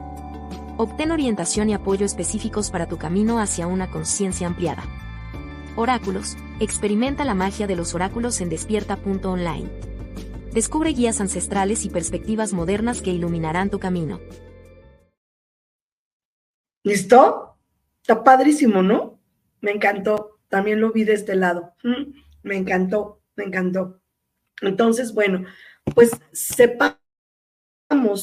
Obtén 0.76 1.10
orientación 1.10 1.68
y 1.70 1.74
apoyo 1.74 2.06
específicos 2.06 2.70
para 2.70 2.86
tu 2.86 2.96
camino 2.96 3.40
hacia 3.40 3.66
una 3.66 3.90
conciencia 3.90 4.46
ampliada. 4.46 4.84
Oráculos. 5.74 6.36
Experimenta 6.60 7.24
la 7.24 7.34
magia 7.34 7.66
de 7.66 7.74
los 7.74 7.94
oráculos 7.94 8.40
en 8.40 8.50
despierta.online. 8.50 9.68
Descubre 10.52 10.90
guías 10.90 11.20
ancestrales 11.20 11.84
y 11.84 11.90
perspectivas 11.90 12.52
modernas 12.52 13.02
que 13.02 13.10
iluminarán 13.10 13.70
tu 13.70 13.80
camino. 13.80 14.20
¿Listo? 16.84 17.56
Está 18.00 18.22
padrísimo, 18.22 18.82
¿no? 18.82 19.18
Me 19.60 19.72
encantó. 19.72 20.38
También 20.48 20.80
lo 20.80 20.92
vi 20.92 21.04
de 21.04 21.14
este 21.14 21.34
lado. 21.34 21.74
Mm, 21.82 22.12
me 22.42 22.56
encantó 22.56 23.17
me 23.38 23.44
encantó. 23.44 24.00
Entonces, 24.60 25.14
bueno, 25.14 25.46
pues 25.94 26.10
sepamos 26.32 26.98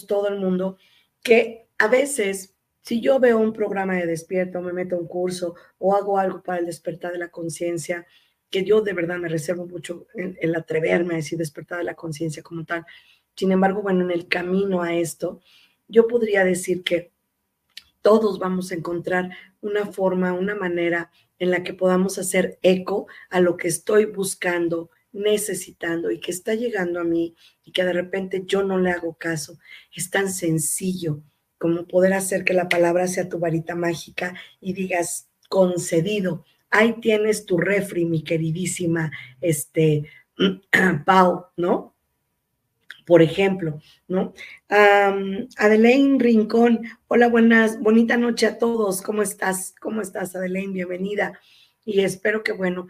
todo 0.08 0.28
el 0.28 0.40
mundo 0.40 0.78
que 1.24 1.68
a 1.80 1.88
veces, 1.88 2.56
si 2.82 3.02
yo 3.02 3.20
veo 3.20 3.40
un 3.40 3.54
programa 3.54 3.96
de 3.96 4.06
despierto, 4.06 4.62
me 4.62 4.74
meto 4.74 4.96
a 4.96 5.00
un 5.00 5.08
curso 5.08 5.56
o 5.80 5.96
hago 5.96 6.20
algo 6.20 6.44
para 6.44 6.60
el 6.60 6.68
despertar 6.68 7.14
de 7.14 7.18
la 7.18 7.30
conciencia, 7.30 8.06
que 8.50 8.64
yo 8.64 8.82
de 8.82 8.94
verdad 8.94 9.18
me 9.18 9.30
reservo 9.30 9.66
mucho 9.66 10.06
el, 10.14 10.56
atreverme 10.56 11.14
a 11.14 11.18
decir 11.18 11.38
despertar 11.38 11.80
de 11.80 11.86
la 11.86 11.96
conciencia 11.96 12.44
como 12.44 12.64
tal. 12.66 12.86
Sin 13.36 13.52
embargo, 13.52 13.82
bueno, 13.82 14.04
en 14.04 14.12
el 14.12 14.28
camino 14.28 14.82
a 14.82 14.94
esto, 14.94 15.42
yo 15.88 16.08
podría 16.08 16.44
decir 16.44 16.84
que 16.84 17.12
todos 18.02 18.38
vamos 18.38 18.72
a 18.72 18.76
encontrar 18.76 19.32
una 19.62 19.88
forma, 19.88 20.34
una 20.34 20.56
manera 20.56 21.12
en 21.40 21.50
la 21.50 21.64
que 21.64 21.74
podamos 21.74 22.18
hacer 22.18 22.60
eco 22.62 23.08
a 23.30 23.42
lo 23.42 23.58
que 23.58 23.68
estoy 23.68 24.06
buscando 24.06 24.90
necesitando 25.16 26.12
y 26.12 26.20
que 26.20 26.32
está 26.32 26.54
llegando 26.54 27.00
a 27.00 27.04
mí 27.04 27.36
y 27.64 27.72
que 27.72 27.84
de 27.84 27.94
repente 27.94 28.44
yo 28.46 28.64
no 28.64 28.78
le 28.78 28.92
hago 28.92 29.16
caso. 29.16 29.58
Es 29.96 30.10
tan 30.10 30.32
sencillo 30.32 31.22
como 31.58 31.88
poder 31.88 32.14
hacer 32.14 32.44
que 32.44 32.54
la 32.54 32.70
palabra 32.70 33.08
sea 33.08 33.30
tu 33.30 33.40
varita 33.40 33.76
mágica 33.76 34.36
y 34.60 34.74
digas 34.74 35.30
concedido. 35.50 36.44
Ahí 36.70 37.00
tienes 37.00 37.46
tu 37.46 37.58
refri, 37.58 38.06
mi 38.06 38.24
queridísima 38.24 39.12
este, 39.42 40.04
Pau, 41.06 41.46
¿no? 41.56 41.96
Por 43.06 43.22
ejemplo, 43.22 43.80
¿no? 44.08 44.34
Adelaine 44.68 46.20
Rincón, 46.20 46.82
hola, 47.08 47.30
buenas, 47.30 47.80
bonita 47.80 48.18
noche 48.18 48.48
a 48.48 48.58
todos. 48.58 49.02
¿Cómo 49.02 49.22
estás? 49.22 49.76
¿Cómo 49.80 50.02
estás, 50.02 50.36
Adelaine? 50.36 50.74
Bienvenida. 50.74 51.40
y 51.86 52.02
espero 52.02 52.44
que, 52.44 52.52
bueno, 52.52 52.88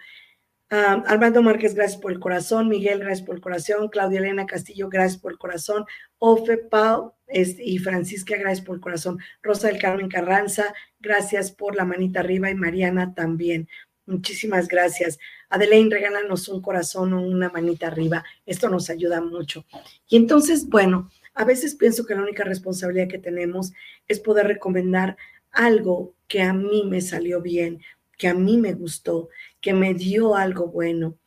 Armando 0.70 1.44
Márquez, 1.44 1.76
gracias 1.76 2.02
por 2.02 2.12
el 2.12 2.20
corazón. 2.20 2.68
Miguel, 2.68 3.00
gracias 3.00 3.26
por 3.26 3.36
el 3.36 3.42
corazón. 3.42 3.88
Claudia 3.90 4.20
Elena 4.20 4.46
Castillo, 4.46 4.90
gracias 4.90 5.22
por 5.22 5.32
el 5.32 5.38
corazón. 5.38 5.86
Ofe, 6.18 6.58
Pau 6.58 7.14
y 7.28 7.78
Francisca, 7.78 8.36
gracias 8.38 8.66
por 8.66 8.76
el 8.76 8.82
corazón. 8.82 9.20
Rosa 9.42 9.68
del 9.68 9.80
Carmen 9.80 10.10
Carranza, 10.10 10.74
gracias 11.00 11.52
por 11.52 11.76
la 11.76 11.86
manita 11.86 12.22
arriba 12.22 12.50
y 12.50 12.56
Mariana 12.56 13.14
también. 13.14 13.68
Muchísimas 14.08 14.68
gracias. 14.68 15.18
Adelaine, 15.50 15.92
regálanos 15.92 16.48
un 16.48 16.62
corazón 16.62 17.14
o 17.14 17.22
una 17.22 17.50
manita 17.50 17.88
arriba. 17.88 18.24
Esto 18.46 18.70
nos 18.70 18.90
ayuda 18.90 19.22
mucho. 19.22 19.66
Y 20.08 20.18
entonces, 20.18 20.68
bueno, 20.68 21.10
a 21.34 21.44
veces 21.44 21.76
pienso 21.76 22.06
que 22.06 22.16
la 22.16 22.22
única 22.22 22.44
responsabilidad 22.44 23.08
que 23.08 23.20
tenemos 23.20 23.74
es 24.08 24.20
poder 24.20 24.48
recomendar 24.48 25.18
algo 25.52 26.14
que 26.28 26.42
a 26.42 26.54
mí 26.54 26.84
me 26.86 27.02
salió 27.02 27.42
bien, 27.42 27.82
que 28.18 28.28
a 28.28 28.34
mí 28.34 28.58
me 28.58 28.74
gustó, 28.74 29.30
que 29.66 29.74
me 29.74 29.96
dio 29.96 30.36
algo 30.36 30.68
bueno, 30.68 31.18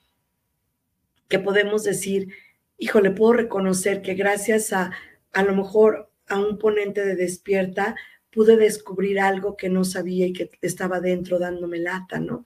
que 1.26 1.40
podemos 1.40 1.82
decir, 1.82 2.28
híjole, 2.76 3.10
puedo 3.10 3.32
reconocer 3.32 4.00
que 4.00 4.14
gracias 4.14 4.72
a 4.72 4.92
a 5.32 5.42
lo 5.42 5.56
mejor 5.56 6.12
a 6.28 6.38
un 6.38 6.56
ponente 6.56 7.04
de 7.04 7.16
despierta 7.16 7.96
pude 8.30 8.56
descubrir 8.56 9.18
algo 9.18 9.56
que 9.56 9.68
no 9.68 9.82
sabía 9.82 10.28
y 10.28 10.32
que 10.32 10.52
estaba 10.62 11.00
dentro 11.00 11.40
dándome 11.40 11.78
lata, 11.78 12.20
¿no? 12.20 12.44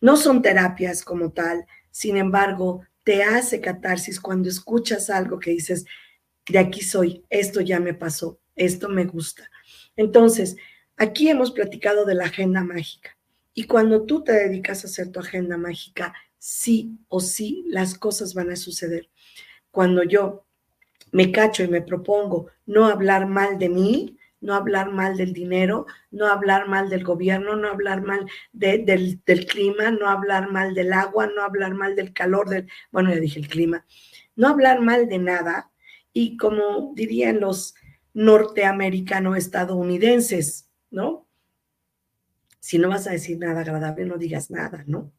No 0.00 0.16
son 0.16 0.40
terapias 0.40 1.04
como 1.04 1.32
tal, 1.32 1.66
sin 1.90 2.16
embargo, 2.16 2.80
te 3.04 3.22
hace 3.22 3.60
catarsis 3.60 4.22
cuando 4.22 4.48
escuchas 4.48 5.10
algo 5.10 5.38
que 5.38 5.50
dices, 5.50 5.84
de 6.48 6.60
aquí 6.60 6.80
soy, 6.80 7.26
esto 7.28 7.60
ya 7.60 7.78
me 7.78 7.92
pasó, 7.92 8.40
esto 8.56 8.88
me 8.88 9.04
gusta. 9.04 9.50
Entonces, 9.96 10.56
aquí 10.96 11.28
hemos 11.28 11.50
platicado 11.50 12.06
de 12.06 12.14
la 12.14 12.24
agenda 12.24 12.64
mágica. 12.64 13.19
Y 13.60 13.64
cuando 13.64 14.06
tú 14.06 14.24
te 14.24 14.32
dedicas 14.32 14.82
a 14.82 14.86
hacer 14.86 15.12
tu 15.12 15.20
agenda 15.20 15.58
mágica, 15.58 16.14
sí 16.38 16.98
o 17.08 17.20
sí 17.20 17.62
las 17.68 17.92
cosas 17.92 18.32
van 18.32 18.50
a 18.50 18.56
suceder. 18.56 19.10
Cuando 19.70 20.02
yo 20.02 20.46
me 21.12 21.30
cacho 21.30 21.62
y 21.62 21.68
me 21.68 21.82
propongo 21.82 22.46
no 22.64 22.86
hablar 22.86 23.26
mal 23.26 23.58
de 23.58 23.68
mí, 23.68 24.16
no 24.40 24.54
hablar 24.54 24.92
mal 24.92 25.18
del 25.18 25.34
dinero, 25.34 25.84
no 26.10 26.28
hablar 26.28 26.68
mal 26.68 26.88
del 26.88 27.04
gobierno, 27.04 27.54
no 27.54 27.68
hablar 27.68 28.00
mal 28.00 28.24
del, 28.54 29.20
clima, 29.46 29.90
no 29.90 30.08
hablar 30.08 30.50
mal 30.50 30.72
del 30.72 30.94
agua, 30.94 31.26
no 31.26 31.42
hablar 31.42 31.74
mal 31.74 31.94
del 31.96 32.14
calor, 32.14 32.48
del, 32.48 32.66
bueno, 32.90 33.12
ya 33.12 33.20
dije 33.20 33.40
el 33.40 33.48
clima, 33.48 33.84
no 34.36 34.48
hablar 34.48 34.80
mal 34.80 35.06
de 35.06 35.18
nada. 35.18 35.70
Y 36.14 36.38
como 36.38 36.94
dirían 36.94 37.40
los 37.40 37.74
norteamericanos 38.14 39.36
estadounidenses, 39.36 40.70
¿no? 40.90 41.26
Si 42.60 42.78
no 42.78 42.88
vas 42.88 43.06
a 43.06 43.12
decir 43.12 43.38
nada 43.38 43.62
agradable, 43.62 44.04
no 44.04 44.18
digas 44.18 44.50
nada, 44.50 44.84
¿no? 44.86 45.12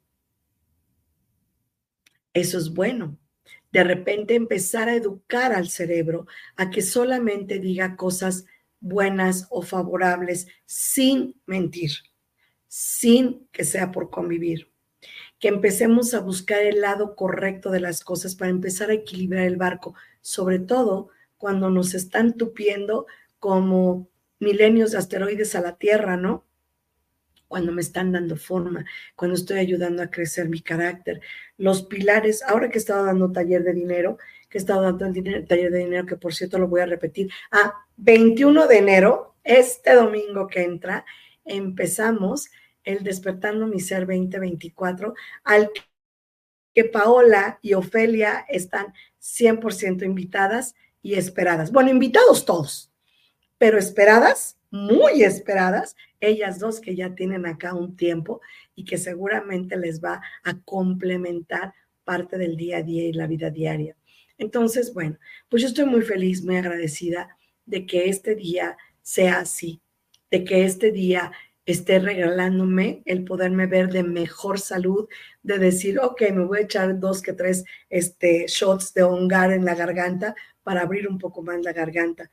Eso 2.34 2.58
es 2.58 2.74
bueno. 2.74 3.18
De 3.72 3.84
repente 3.84 4.36
empezar 4.36 4.90
a 4.90 4.96
educar 4.96 5.54
al 5.54 5.70
cerebro 5.70 6.28
a 6.56 6.70
que 6.70 6.82
solamente 6.82 7.60
diga 7.60 7.96
cosas 7.96 8.46
buenas 8.80 9.48
o 9.50 9.62
favorables 9.62 10.48
sin 10.66 11.40
mentir, 11.46 11.92
sin 12.68 13.48
que 13.52 13.64
sea 13.64 13.92
por 13.92 14.10
convivir. 14.10 14.72
Que 15.40 15.48
empecemos 15.48 16.14
a 16.14 16.20
buscar 16.20 16.62
el 16.62 16.82
lado 16.82 17.16
correcto 17.16 17.72
de 17.72 17.80
las 17.80 18.04
cosas 18.04 18.36
para 18.36 18.52
empezar 18.52 18.90
a 18.92 18.96
equilibrar 18.96 19.46
el 19.46 19.58
barco, 19.58 19.96
sobre 20.22 20.60
todo 20.60 21.10
cuando 21.38 21.70
nos 21.70 21.96
están 21.96 22.38
tupiendo 22.38 23.08
como 23.40 24.10
milenios 24.40 24.92
de 24.92 25.00
asteroides 25.00 25.56
a 25.56 25.62
la 25.62 25.78
Tierra, 25.78 26.18
¿no? 26.18 26.46
Cuando 27.52 27.74
me 27.74 27.82
están 27.82 28.14
dando 28.14 28.38
forma, 28.38 28.86
cuando 29.14 29.36
estoy 29.36 29.60
ayudando 29.60 30.02
a 30.02 30.10
crecer 30.10 30.48
mi 30.48 30.62
carácter. 30.62 31.20
Los 31.58 31.84
pilares, 31.84 32.42
ahora 32.44 32.70
que 32.70 32.78
he 32.78 32.80
estado 32.80 33.04
dando 33.04 33.30
taller 33.34 33.62
de 33.66 33.74
dinero, 33.74 34.18
que 34.48 34.58
he 34.58 34.62
estado 34.62 34.84
dando 34.84 35.06
el 35.06 35.46
taller 35.46 35.70
de 35.70 35.80
dinero, 35.80 36.06
que 36.06 36.16
por 36.16 36.34
cierto 36.34 36.58
lo 36.58 36.70
voy 36.70 36.80
a 36.80 36.86
repetir, 36.86 37.30
a 37.52 37.74
21 37.98 38.68
de 38.68 38.78
enero, 38.78 39.36
este 39.44 39.96
domingo 39.96 40.48
que 40.48 40.64
entra, 40.64 41.04
empezamos 41.44 42.50
el 42.86 43.04
Despertando 43.04 43.68
mi 43.68 43.82
Ser 43.82 44.08
2024, 44.08 45.14
al 45.44 45.72
que 46.74 46.86
Paola 46.86 47.60
y 47.62 47.74
Ofelia 47.74 48.46
están 48.48 48.94
100% 49.22 50.06
invitadas 50.06 50.74
y 51.02 51.16
esperadas. 51.16 51.74
Bueno, 51.74 51.90
invitados 51.90 52.46
todos, 52.46 52.94
pero 53.58 53.78
esperadas, 53.78 54.58
muy 54.70 55.24
esperadas, 55.24 55.98
ellas 56.22 56.60
dos 56.60 56.80
que 56.80 56.96
ya 56.96 57.14
tienen 57.16 57.46
acá 57.46 57.74
un 57.74 57.98
tiempo 57.98 58.42
y 58.76 58.86
que 58.86 58.98
seguramente 58.98 59.76
les 59.76 60.02
va 60.02 60.22
a 60.44 60.62
complementar 60.62 61.74
parte 62.04 62.38
del 62.38 62.56
día 62.56 62.78
a 62.78 62.84
día 62.84 63.04
y 63.04 63.14
la 63.14 63.28
vida 63.28 63.50
diaria. 63.50 63.98
Entonces, 64.38 64.94
bueno, 64.94 65.18
pues 65.50 65.62
yo 65.62 65.68
estoy 65.68 65.86
muy 65.86 66.02
feliz, 66.02 66.44
muy 66.44 66.56
agradecida 66.56 67.38
de 67.66 67.86
que 67.86 68.10
este 68.10 68.36
día 68.36 68.78
sea 69.02 69.40
así, 69.40 69.82
de 70.30 70.44
que 70.44 70.64
este 70.64 70.92
día 70.92 71.32
esté 71.66 72.00
regalándome 72.00 73.04
el 73.06 73.24
poderme 73.24 73.68
ver 73.68 73.90
de 73.90 74.04
mejor 74.04 74.60
salud, 74.60 75.08
de 75.44 75.60
decir, 75.60 76.00
ok, 76.00 76.22
me 76.32 76.46
voy 76.46 76.60
a 76.60 76.62
echar 76.64 77.00
dos 77.00 77.22
que 77.22 77.34
tres 77.34 77.66
este, 77.90 78.46
shots 78.48 78.94
de 78.94 79.04
hongar 79.04 79.52
en 79.52 79.66
la 79.66 79.76
garganta 79.76 80.36
para 80.64 80.82
abrir 80.82 81.08
un 81.08 81.18
poco 81.18 81.44
más 81.44 81.62
la 81.64 81.74
garganta. 81.74 82.32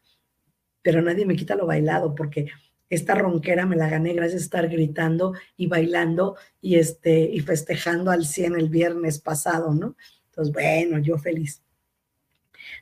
Pero 0.83 1.03
nadie 1.03 1.27
me 1.27 1.37
quita 1.37 1.57
lo 1.57 1.67
bailado 1.67 2.15
porque 2.15 2.49
esta 2.91 3.15
ronquera 3.15 3.67
me 3.67 3.77
la 3.77 3.89
gané 3.89 4.15
gracias 4.15 4.43
a 4.43 4.45
estar 4.45 4.69
gritando 4.69 5.35
y 5.57 5.67
bailando 5.67 6.37
y, 6.61 6.77
este, 6.77 7.21
y 7.21 7.41
festejando 7.41 8.11
al 8.11 8.25
100 8.25 8.57
el 8.57 8.69
viernes 8.69 9.19
pasado, 9.19 9.75
¿no? 9.75 9.97
Entonces, 10.31 10.53
bueno, 10.53 10.99
yo 10.99 11.19
feliz. 11.19 11.63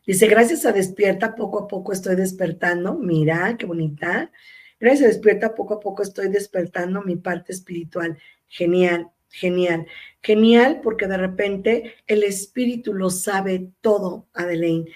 Dice, 0.07 0.29
gracias 0.29 0.65
a 0.67 0.73
Despierta, 0.73 1.35
poco 1.35 1.65
a 1.65 1.69
poco 1.69 1.93
estoy 1.93 2.17
despertando. 2.17 2.95
Mira, 2.95 3.57
qué 3.59 3.67
bonita. 3.67 4.31
Gracias 4.79 5.05
a 5.05 5.09
Despierta, 5.09 5.55
poco 5.55 5.75
a 5.75 5.81
poco 5.81 6.03
estoy 6.03 6.29
despertando 6.29 7.03
mi 7.03 7.17
parte 7.17 7.53
espiritual. 7.53 8.17
Genial, 8.47 9.11
genial. 9.31 9.87
Genial 10.23 10.81
porque 10.83 11.07
de 11.07 11.17
repente 11.17 11.95
el 12.07 12.23
espíritu 12.23 12.95
lo 12.95 13.11
sabe 13.11 13.71
todo, 13.81 14.29
Adelaine. 14.35 14.87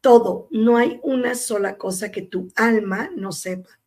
Todo. 0.00 0.48
No 0.50 0.76
hay 0.76 1.00
una 1.02 1.34
sola 1.34 1.76
cosa 1.76 2.10
que 2.10 2.22
tu 2.22 2.48
alma 2.54 3.10
no 3.16 3.32
sepa. 3.32 3.79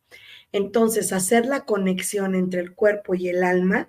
Entonces, 0.54 1.12
hacer 1.12 1.46
la 1.46 1.64
conexión 1.64 2.36
entre 2.36 2.60
el 2.60 2.76
cuerpo 2.76 3.16
y 3.16 3.28
el 3.28 3.42
alma 3.42 3.88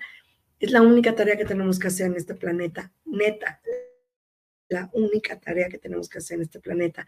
es 0.60 0.72
la 0.72 0.82
única 0.82 1.14
tarea 1.14 1.38
que 1.38 1.46
tenemos 1.46 1.78
que 1.78 1.90
hacer 1.90 2.08
en 2.08 2.16
este 2.16 2.34
planeta, 2.34 2.92
neta, 3.06 3.62
la 4.68 4.90
única 4.94 5.40
tarea 5.40 5.70
que 5.70 5.78
tenemos 5.78 6.10
que 6.10 6.18
hacer 6.18 6.38
en 6.38 6.42
este 6.42 6.60
planeta. 6.60 7.06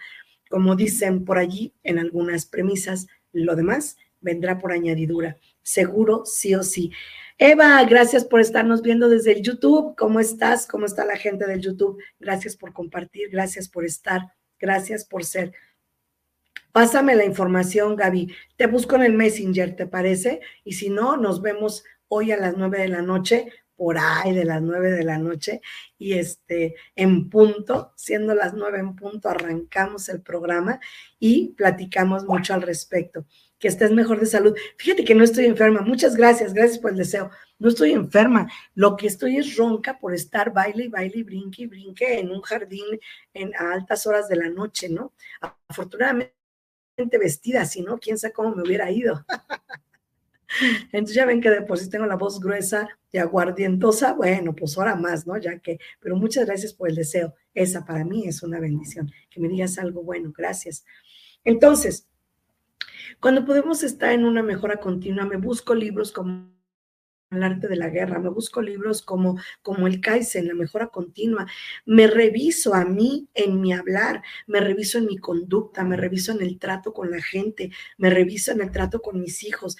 Como 0.47 0.75
dicen 0.75 1.25
por 1.25 1.39
allí 1.39 1.73
en 1.81 1.97
algunas 1.97 2.45
premisas, 2.45 3.07
lo 3.33 3.55
demás 3.55 3.97
vendrá 4.21 4.59
por 4.59 4.73
añadidura, 4.73 5.37
seguro, 5.63 6.23
sí 6.23 6.53
o 6.53 6.61
sí. 6.61 6.91
Eva, 7.39 7.83
gracias 7.85 8.25
por 8.25 8.41
estarnos 8.41 8.83
viendo 8.83 9.09
desde 9.09 9.31
el 9.31 9.41
YouTube. 9.41 9.95
¿Cómo 9.97 10.19
estás? 10.19 10.67
¿Cómo 10.67 10.85
está 10.85 11.03
la 11.03 11.17
gente 11.17 11.47
del 11.47 11.61
YouTube? 11.61 11.99
Gracias 12.19 12.55
por 12.55 12.73
compartir, 12.73 13.29
gracias 13.31 13.67
por 13.67 13.85
estar, 13.85 14.21
gracias 14.59 15.03
por 15.03 15.25
ser. 15.25 15.51
Pásame 16.77 17.15
la 17.15 17.25
información, 17.25 17.95
Gaby. 17.95 18.35
Te 18.55 18.67
busco 18.67 18.97
en 18.97 19.01
el 19.01 19.13
Messenger, 19.13 19.75
¿te 19.75 19.87
parece? 19.87 20.41
Y 20.63 20.73
si 20.73 20.91
no, 20.91 21.17
nos 21.17 21.41
vemos 21.41 21.83
hoy 22.07 22.31
a 22.31 22.37
las 22.37 22.55
nueve 22.55 22.77
de 22.77 22.87
la 22.87 23.01
noche, 23.01 23.51
por 23.75 23.97
ahí 23.97 24.31
de 24.35 24.45
las 24.45 24.61
nueve 24.61 24.91
de 24.91 25.03
la 25.03 25.17
noche, 25.17 25.59
y 25.97 26.13
este, 26.13 26.75
en 26.95 27.31
punto, 27.31 27.93
siendo 27.95 28.35
las 28.35 28.53
nueve 28.53 28.77
en 28.77 28.95
punto, 28.95 29.27
arrancamos 29.27 30.07
el 30.09 30.21
programa 30.21 30.79
y 31.17 31.53
platicamos 31.53 32.25
mucho 32.25 32.53
al 32.53 32.61
respecto. 32.61 33.25
Que 33.57 33.69
estés 33.69 33.89
mejor 33.89 34.19
de 34.19 34.27
salud. 34.27 34.55
Fíjate 34.77 35.03
que 35.03 35.15
no 35.15 35.23
estoy 35.23 35.45
enferma. 35.45 35.81
Muchas 35.81 36.15
gracias, 36.15 36.53
gracias 36.53 36.77
por 36.77 36.91
el 36.91 36.97
deseo. 36.97 37.31
No 37.57 37.69
estoy 37.69 37.93
enferma. 37.93 38.51
Lo 38.75 38.95
que 38.97 39.07
estoy 39.07 39.37
es 39.37 39.57
ronca 39.57 39.97
por 39.97 40.13
estar 40.13 40.53
baile 40.53 40.89
baile 40.89 41.17
y 41.17 41.23
brinque 41.23 41.63
y 41.63 41.65
brinque 41.65 42.19
en 42.19 42.29
un 42.29 42.41
jardín 42.41 42.85
en, 43.33 43.55
a 43.55 43.73
altas 43.73 44.05
horas 44.05 44.29
de 44.29 44.35
la 44.35 44.49
noche, 44.49 44.89
¿no? 44.89 45.15
Afortunadamente 45.67 46.36
vestida, 47.19 47.65
si 47.65 47.81
no, 47.81 47.99
quién 47.99 48.17
sabe 48.17 48.33
cómo 48.33 48.55
me 48.55 48.63
hubiera 48.63 48.91
ido. 48.91 49.25
Entonces 50.91 51.15
ya 51.15 51.25
ven 51.25 51.41
que 51.41 51.49
de 51.49 51.61
por 51.61 51.77
sí 51.77 51.89
tengo 51.89 52.05
la 52.05 52.15
voz 52.15 52.39
gruesa 52.39 52.87
y 53.11 53.17
aguardientosa, 53.17 54.13
bueno, 54.13 54.55
pues 54.55 54.77
ahora 54.77 54.95
más, 54.95 55.27
¿no? 55.27 55.37
Ya 55.37 55.59
que, 55.59 55.77
pero 55.99 56.15
muchas 56.15 56.45
gracias 56.45 56.73
por 56.73 56.89
el 56.89 56.95
deseo. 56.95 57.33
Esa 57.53 57.85
para 57.85 58.05
mí 58.05 58.27
es 58.27 58.43
una 58.43 58.59
bendición, 58.59 59.11
que 59.29 59.39
me 59.39 59.49
digas 59.49 59.77
algo 59.77 60.03
bueno, 60.03 60.33
gracias. 60.35 60.85
Entonces, 61.43 62.07
cuando 63.19 63.45
podemos 63.45 63.83
estar 63.83 64.11
en 64.11 64.25
una 64.25 64.43
mejora 64.43 64.77
continua, 64.77 65.25
me 65.25 65.37
busco 65.37 65.75
libros 65.75 66.11
como 66.11 66.56
el 67.31 67.43
arte 67.43 67.67
de 67.67 67.75
la 67.75 67.89
guerra, 67.89 68.19
me 68.19 68.29
busco 68.29 68.61
libros 68.61 69.01
como, 69.01 69.37
como 69.61 69.87
el 69.87 69.99
Kaizen, 69.99 70.47
la 70.47 70.53
mejora 70.53 70.87
continua, 70.87 71.45
me 71.85 72.07
reviso 72.07 72.73
a 72.73 72.85
mí 72.85 73.27
en 73.33 73.59
mi 73.59 73.73
hablar, 73.73 74.23
me 74.47 74.59
reviso 74.61 74.97
en 74.97 75.07
mi 75.07 75.17
conducta, 75.17 75.83
me 75.83 75.97
reviso 75.97 76.31
en 76.31 76.41
el 76.41 76.57
trato 76.57 76.93
con 76.93 77.11
la 77.11 77.21
gente, 77.21 77.71
me 77.97 78.09
reviso 78.09 78.51
en 78.51 78.61
el 78.61 78.71
trato 78.71 79.01
con 79.01 79.19
mis 79.19 79.43
hijos, 79.43 79.77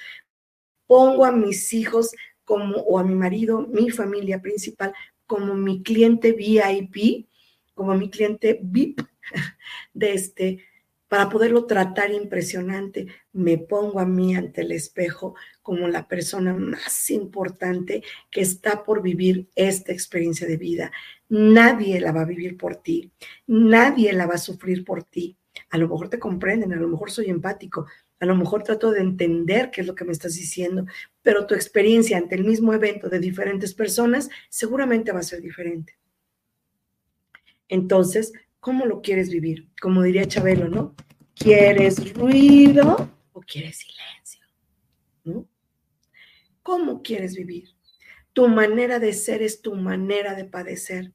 pongo 0.87 1.25
a 1.25 1.31
mis 1.31 1.73
hijos 1.73 2.11
como, 2.43 2.77
o 2.77 2.99
a 2.99 3.03
mi 3.03 3.15
marido, 3.15 3.61
mi 3.67 3.89
familia 3.91 4.41
principal, 4.41 4.93
como 5.25 5.53
mi 5.55 5.83
cliente 5.83 6.33
VIP, 6.33 7.27
como 7.73 7.93
mi 7.95 8.09
cliente 8.09 8.59
VIP 8.61 9.01
de 9.93 10.13
este, 10.13 10.66
para 11.07 11.29
poderlo 11.29 11.65
tratar 11.65 12.11
impresionante, 12.11 13.07
me 13.33 13.57
pongo 13.57 13.99
a 13.99 14.05
mí 14.05 14.35
ante 14.35 14.61
el 14.61 14.71
espejo 14.71 15.35
como 15.61 15.87
la 15.87 16.07
persona 16.07 16.53
más 16.53 17.09
importante 17.09 18.03
que 18.29 18.41
está 18.41 18.83
por 18.83 19.01
vivir 19.01 19.47
esta 19.55 19.91
experiencia 19.91 20.47
de 20.47 20.57
vida. 20.57 20.91
Nadie 21.29 21.99
la 22.01 22.11
va 22.11 22.21
a 22.21 22.25
vivir 22.25 22.57
por 22.57 22.77
ti, 22.77 23.11
nadie 23.47 24.13
la 24.13 24.27
va 24.27 24.35
a 24.35 24.39
sufrir 24.39 24.83
por 24.83 25.03
ti. 25.03 25.37
A 25.69 25.77
lo 25.77 25.87
mejor 25.87 26.09
te 26.09 26.19
comprenden, 26.19 26.73
a 26.73 26.77
lo 26.77 26.87
mejor 26.87 27.09
soy 27.09 27.29
empático, 27.29 27.87
a 28.19 28.25
lo 28.25 28.35
mejor 28.35 28.63
trato 28.63 28.91
de 28.91 29.01
entender 29.01 29.71
qué 29.71 29.81
es 29.81 29.87
lo 29.87 29.95
que 29.95 30.05
me 30.05 30.11
estás 30.11 30.35
diciendo, 30.35 30.85
pero 31.21 31.45
tu 31.45 31.55
experiencia 31.55 32.17
ante 32.17 32.35
el 32.35 32.43
mismo 32.43 32.73
evento 32.73 33.09
de 33.09 33.19
diferentes 33.19 33.73
personas 33.73 34.29
seguramente 34.49 35.11
va 35.11 35.19
a 35.19 35.23
ser 35.23 35.41
diferente. 35.41 35.97
Entonces, 37.69 38.33
¿cómo 38.59 38.85
lo 38.85 39.01
quieres 39.01 39.29
vivir? 39.29 39.69
Como 39.81 40.03
diría 40.03 40.27
Chabelo, 40.27 40.67
¿no? 40.67 40.95
¿Quieres 41.35 42.13
ruido 42.13 43.09
o 43.33 43.41
quieres 43.41 43.77
silencio? 43.77 44.45
¿No? 45.23 45.47
¿Cómo 46.63 47.01
quieres 47.01 47.35
vivir? 47.35 47.69
Tu 48.33 48.47
manera 48.47 48.99
de 48.99 49.13
ser 49.13 49.41
es 49.41 49.61
tu 49.61 49.75
manera 49.75 50.35
de 50.35 50.45
padecer. 50.45 51.13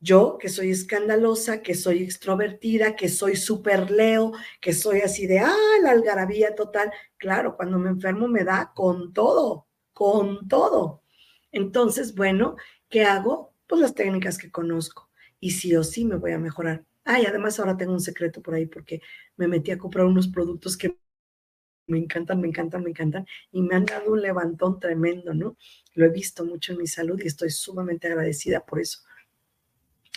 Yo, 0.00 0.38
que 0.38 0.48
soy 0.48 0.70
escandalosa, 0.70 1.60
que 1.60 1.74
soy 1.74 2.04
extrovertida, 2.04 2.94
que 2.94 3.08
soy 3.08 3.34
súper 3.34 3.90
leo, 3.90 4.32
que 4.60 4.72
soy 4.72 5.00
así 5.00 5.26
de, 5.26 5.40
ah, 5.40 5.56
la 5.82 5.90
algarabía 5.90 6.54
total. 6.54 6.92
Claro, 7.16 7.56
cuando 7.56 7.78
me 7.78 7.90
enfermo 7.90 8.28
me 8.28 8.44
da 8.44 8.72
con 8.74 9.12
todo, 9.12 9.66
con 9.92 10.46
todo. 10.46 11.02
Entonces, 11.50 12.14
bueno, 12.14 12.56
¿qué 12.88 13.04
hago? 13.04 13.54
Pues 13.66 13.80
las 13.80 13.94
técnicas 13.94 14.38
que 14.38 14.52
conozco. 14.52 15.07
Y 15.40 15.50
sí 15.52 15.74
o 15.76 15.84
sí 15.84 16.04
me 16.04 16.16
voy 16.16 16.32
a 16.32 16.38
mejorar. 16.38 16.84
Ay, 17.04 17.24
además 17.26 17.58
ahora 17.58 17.76
tengo 17.76 17.92
un 17.92 18.00
secreto 18.00 18.42
por 18.42 18.54
ahí 18.54 18.66
porque 18.66 19.00
me 19.36 19.48
metí 19.48 19.70
a 19.70 19.78
comprar 19.78 20.06
unos 20.06 20.28
productos 20.28 20.76
que 20.76 20.98
me 21.88 21.98
encantan, 21.98 22.40
me 22.40 22.48
encantan, 22.48 22.82
me 22.84 22.90
encantan 22.90 23.26
y 23.52 23.62
me 23.62 23.74
han 23.74 23.86
dado 23.86 24.12
un 24.12 24.22
levantón 24.22 24.78
tremendo, 24.80 25.34
¿no? 25.34 25.56
Lo 25.94 26.06
he 26.06 26.10
visto 26.10 26.44
mucho 26.44 26.72
en 26.72 26.78
mi 26.78 26.86
salud 26.86 27.20
y 27.22 27.26
estoy 27.28 27.50
sumamente 27.50 28.08
agradecida 28.08 28.64
por 28.64 28.80
eso. 28.80 29.00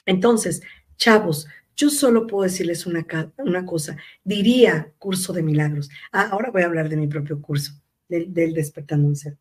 Entonces, 0.05 0.61
chavos, 0.97 1.47
yo 1.75 1.89
solo 1.89 2.27
puedo 2.27 2.43
decirles 2.43 2.85
una, 2.85 3.05
una 3.37 3.65
cosa. 3.65 3.97
Diría 4.23 4.93
curso 4.99 5.33
de 5.33 5.43
milagros. 5.43 5.89
Ah, 6.11 6.29
ahora 6.31 6.51
voy 6.51 6.61
a 6.63 6.65
hablar 6.65 6.89
de 6.89 6.97
mi 6.97 7.07
propio 7.07 7.41
curso, 7.41 7.73
del, 8.07 8.33
del 8.33 8.53
despertando 8.53 9.07
un 9.07 9.15
ser. 9.15 9.37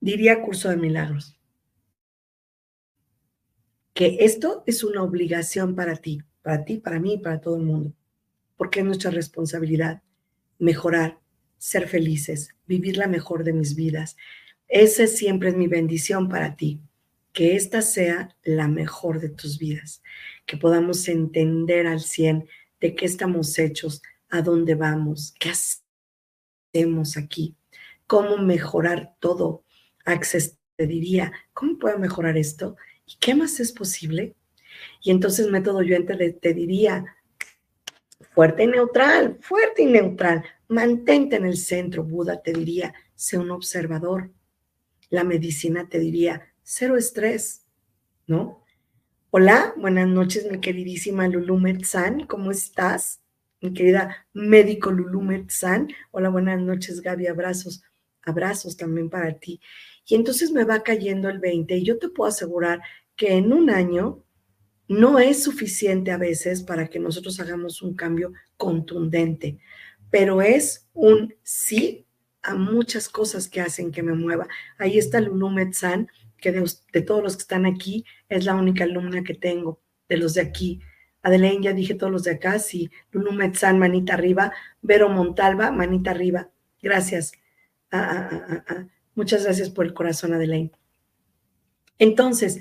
Diría 0.00 0.40
curso 0.40 0.70
de 0.70 0.78
milagros. 0.78 1.36
Que 3.96 4.18
esto 4.20 4.62
es 4.66 4.84
una 4.84 5.02
obligación 5.02 5.74
para 5.74 5.96
ti, 5.96 6.20
para 6.42 6.66
ti, 6.66 6.76
para 6.76 7.00
mí, 7.00 7.16
para 7.16 7.40
todo 7.40 7.56
el 7.56 7.62
mundo. 7.62 7.94
Porque 8.58 8.80
es 8.80 8.86
nuestra 8.86 9.10
responsabilidad 9.10 10.02
mejorar, 10.58 11.18
ser 11.56 11.88
felices, 11.88 12.54
vivir 12.66 12.98
la 12.98 13.06
mejor 13.06 13.42
de 13.42 13.54
mis 13.54 13.74
vidas. 13.74 14.18
Esa 14.68 15.06
siempre 15.06 15.48
es 15.48 15.56
mi 15.56 15.66
bendición 15.66 16.28
para 16.28 16.56
ti 16.56 16.78
que 17.32 17.56
esta 17.56 17.80
sea 17.80 18.36
la 18.44 18.68
mejor 18.68 19.18
de 19.18 19.30
tus 19.30 19.58
vidas, 19.58 20.02
que 20.44 20.58
podamos 20.58 21.08
entender 21.08 21.86
al 21.86 22.00
100 22.00 22.46
de 22.80 22.94
qué 22.94 23.06
estamos 23.06 23.58
hechos, 23.58 24.02
a 24.28 24.42
dónde 24.42 24.74
vamos, 24.74 25.34
qué 25.40 25.52
hacemos 26.74 27.16
aquí, 27.16 27.56
cómo 28.06 28.36
mejorar 28.36 29.16
todo. 29.20 29.64
Access 30.04 30.58
te 30.76 30.86
diría, 30.86 31.32
¿cómo 31.54 31.78
puedo 31.78 31.98
mejorar 31.98 32.36
esto? 32.36 32.76
¿Y 33.06 33.16
qué 33.20 33.34
más 33.34 33.60
es 33.60 33.72
posible? 33.72 34.34
Y 35.02 35.12
entonces 35.12 35.48
método 35.48 35.82
yo 35.82 35.96
te, 36.04 36.54
diría, 36.54 37.16
fuerte 38.34 38.64
y 38.64 38.66
neutral, 38.66 39.38
fuerte 39.40 39.84
y 39.84 39.86
neutral, 39.86 40.44
mantente 40.68 41.36
en 41.36 41.46
el 41.46 41.56
centro. 41.56 42.02
Buda 42.02 42.42
te 42.42 42.52
diría, 42.52 42.92
sé 43.14 43.38
un 43.38 43.52
observador. 43.52 44.32
La 45.08 45.22
medicina 45.22 45.88
te 45.88 46.00
diría, 46.00 46.52
cero 46.62 46.96
estrés, 46.96 47.64
¿no? 48.26 48.64
Hola, 49.30 49.74
buenas 49.76 50.08
noches, 50.08 50.50
mi 50.50 50.58
queridísima 50.60 51.28
Lulu 51.28 51.58
Metzán, 51.58 52.26
¿cómo 52.26 52.50
estás? 52.50 53.20
Mi 53.60 53.72
querida 53.72 54.26
médico 54.32 54.90
Lulu 54.90 55.20
Metzán. 55.20 55.88
Hola, 56.10 56.28
buenas 56.28 56.60
noches, 56.60 57.00
Gaby, 57.02 57.28
abrazos, 57.28 57.82
abrazos 58.22 58.76
también 58.76 59.08
para 59.08 59.38
ti. 59.38 59.60
Y 60.06 60.14
entonces 60.14 60.52
me 60.52 60.64
va 60.64 60.82
cayendo 60.82 61.28
el 61.28 61.38
20 61.38 61.76
y 61.76 61.84
yo 61.84 61.98
te 61.98 62.08
puedo 62.08 62.28
asegurar 62.28 62.80
que 63.16 63.34
en 63.34 63.52
un 63.52 63.70
año 63.70 64.22
no 64.88 65.18
es 65.18 65.42
suficiente 65.42 66.12
a 66.12 66.18
veces 66.18 66.62
para 66.62 66.86
que 66.86 67.00
nosotros 67.00 67.40
hagamos 67.40 67.82
un 67.82 67.94
cambio 67.94 68.32
contundente, 68.56 69.58
pero 70.10 70.42
es 70.42 70.88
un 70.92 71.34
sí 71.42 72.06
a 72.42 72.54
muchas 72.54 73.08
cosas 73.08 73.48
que 73.48 73.60
hacen 73.60 73.90
que 73.90 74.04
me 74.04 74.14
mueva. 74.14 74.46
Ahí 74.78 74.98
está 74.98 75.20
Lulu 75.20 75.50
Metzán 75.50 76.08
que 76.38 76.52
de, 76.52 77.02
todos 77.02 77.22
los 77.22 77.36
que 77.36 77.42
están 77.42 77.66
aquí 77.66 78.04
es 78.28 78.44
la 78.44 78.54
única 78.54 78.84
alumna 78.84 79.24
que 79.24 79.34
tengo, 79.34 79.80
de 80.08 80.18
los 80.18 80.34
de 80.34 80.42
aquí. 80.42 80.80
Adelaine, 81.22 81.64
ya 81.64 81.72
dije 81.72 81.94
todos 81.94 82.12
los 82.12 82.22
de 82.22 82.32
acá, 82.32 82.60
sí. 82.60 82.90
Lulu 83.10 83.32
Metzán, 83.32 83.80
manita 83.80 84.14
arriba. 84.14 84.52
Vero 84.80 85.08
Montalva, 85.08 85.72
manita 85.72 86.12
arriba. 86.12 86.50
Gracias. 86.80 87.32
Ah, 87.90 88.28
ah, 88.30 88.64
ah, 88.68 88.86
Muchas 89.16 89.42
gracias 89.42 89.70
por 89.70 89.84
el 89.84 89.94
corazón, 89.94 90.32
Adelaine. 90.32 90.70
Entonces, 91.98 92.60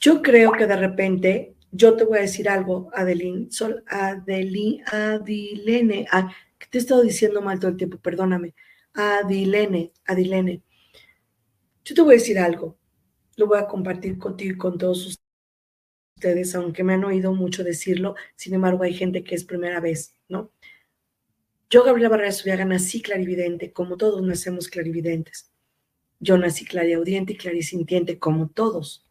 yo 0.00 0.22
creo 0.22 0.50
que 0.50 0.66
de 0.66 0.76
repente, 0.76 1.54
yo 1.70 1.94
te 1.94 2.02
voy 2.02 2.18
a 2.18 2.22
decir 2.22 2.48
algo, 2.48 2.90
Adeline, 2.94 3.52
Sol, 3.52 3.84
Adeline, 3.86 4.82
Adilene, 4.86 6.08
que 6.58 6.66
te 6.66 6.78
he 6.78 6.80
estado 6.80 7.02
diciendo 7.02 7.40
mal 7.40 7.60
todo 7.60 7.70
el 7.70 7.76
tiempo, 7.76 7.98
perdóname. 7.98 8.56
Adilene, 8.94 9.92
Adilene. 10.04 10.62
Yo 11.84 11.94
te 11.94 12.02
voy 12.02 12.14
a 12.14 12.18
decir 12.18 12.40
algo 12.40 12.76
lo 13.36 13.46
voy 13.46 13.58
a 13.58 13.66
compartir 13.66 14.18
contigo 14.18 14.54
y 14.54 14.58
con 14.58 14.78
todos 14.78 15.18
ustedes, 16.16 16.54
aunque 16.54 16.82
me 16.82 16.94
han 16.94 17.04
oído 17.04 17.32
mucho 17.34 17.62
decirlo, 17.62 18.16
sin 18.34 18.54
embargo 18.54 18.82
hay 18.82 18.94
gente 18.94 19.22
que 19.22 19.34
es 19.34 19.44
primera 19.44 19.80
vez, 19.80 20.14
¿no? 20.28 20.50
Yo, 21.68 21.84
Gabriela 21.84 22.08
Barrera 22.08 22.32
Subiaga, 22.32 22.64
nací 22.64 23.02
clarividente, 23.02 23.72
como 23.72 23.96
todos 23.96 24.22
nacemos 24.22 24.68
clarividentes. 24.68 25.50
Yo 26.20 26.38
nací 26.38 26.64
clariaudiente 26.64 27.34
y 27.34 27.36
clarisintiente, 27.36 28.18
como 28.18 28.48
todos. 28.48 29.06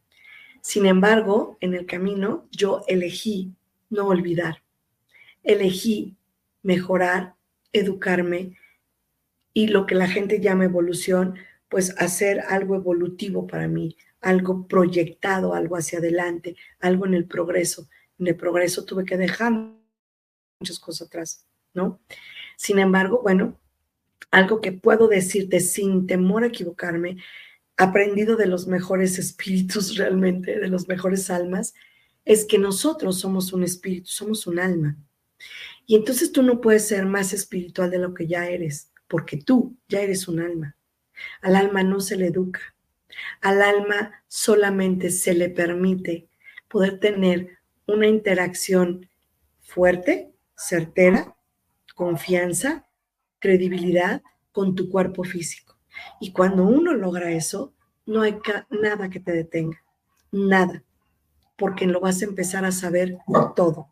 Sin 0.62 0.86
embargo, 0.86 1.58
en 1.62 1.74
el 1.74 1.86
camino 1.86 2.48
yo 2.52 2.84
elegí 2.88 3.54
no 3.89 4.08
olvidar. 4.08 4.63
Elegí 5.44 6.15
mejorar, 6.63 7.36
educarme 7.72 8.58
y 9.54 9.68
lo 9.68 9.86
que 9.86 9.96
la 9.96 10.08
gente 10.08 10.39
llama 10.39 10.65
evolución, 10.65 11.36
pues 11.70 11.96
hacer 12.00 12.41
algo 12.41 12.76
evolutivo 12.76 13.48
para 13.48 13.68
mí, 13.68 13.96
algo 14.22 14.68
proyectado, 14.68 15.54
algo 15.54 15.78
hacia 15.78 16.00
adelante, 16.00 16.56
algo 16.80 17.06
en 17.06 17.13
el 17.13 17.26
progreso. 17.26 17.88
En 18.18 18.28
el 18.28 18.36
progreso 18.36 18.86
tuve 18.86 19.06
que 19.06 19.18
dejar 19.18 19.54
muchas 20.60 20.80
cosas 20.80 21.08
atrás, 21.08 21.46
¿no? 21.74 22.00
Sin 22.58 22.80
embargo, 22.80 23.22
bueno, 23.22 23.60
algo 24.32 24.62
que 24.62 24.71
puedo 24.71 25.08
decirte 25.08 25.60
sin 25.60 26.08
temor 26.08 26.43
a 26.43 26.47
equivocarme, 26.47 27.17
aprendido 27.78 28.36
de 28.36 28.47
los 28.47 28.67
mejores 28.67 29.19
espíritus 29.19 29.97
realmente, 29.97 30.60
de 30.60 30.67
los 30.67 30.88
mejores 30.88 31.30
almas, 31.30 31.73
es 32.25 32.45
que 32.45 32.58
nosotros 32.58 33.19
somos 33.19 33.54
un 33.54 33.63
espíritu, 33.63 34.08
somos 34.08 34.47
un 34.47 34.60
alma. 34.60 34.97
Y 35.86 35.95
entonces 35.95 36.32
tú 36.32 36.41
no 36.41 36.62
puedes 36.62 36.88
ser 36.88 37.06
más 37.06 37.34
espiritual 37.34 37.91
de 37.91 37.99
lo 37.99 38.13
que 38.13 38.28
ya 38.28 38.47
eres, 38.47 38.91
porque 39.08 39.38
tú 39.38 39.78
ya 39.88 40.01
eres 40.01 40.28
un 40.28 40.39
alma. 40.39 40.75
Al 41.41 41.56
alma 41.56 41.84
no 41.84 41.99
se 41.99 42.17
le 42.17 42.28
educa, 42.28 42.60
al 43.41 43.62
alma 43.62 44.23
solamente 44.28 45.12
se 45.12 45.34
le 45.34 45.49
permite 45.49 46.28
poder 46.67 46.99
tener 46.99 47.60
una 47.88 48.08
interacción 48.08 49.08
fuerte, 49.62 50.32
certera, 50.58 51.36
confianza, 51.93 52.85
credibilidad 53.45 54.23
con 54.51 54.73
tu 54.73 54.89
cuerpo 54.89 55.23
físico. 55.23 55.77
Y 56.19 56.31
cuando 56.31 56.63
uno 56.63 56.93
logra 56.93 57.31
eso, 57.31 57.73
no 58.08 58.23
hay 58.23 58.39
nada 58.69 59.10
que 59.12 59.19
te 59.19 59.34
detenga, 59.34 59.84
nada, 60.31 60.84
porque 61.55 61.86
lo 61.86 61.99
vas 61.99 62.21
a 62.21 62.25
empezar 62.25 62.65
a 62.65 62.71
saber 62.71 63.19
todo. 63.55 63.89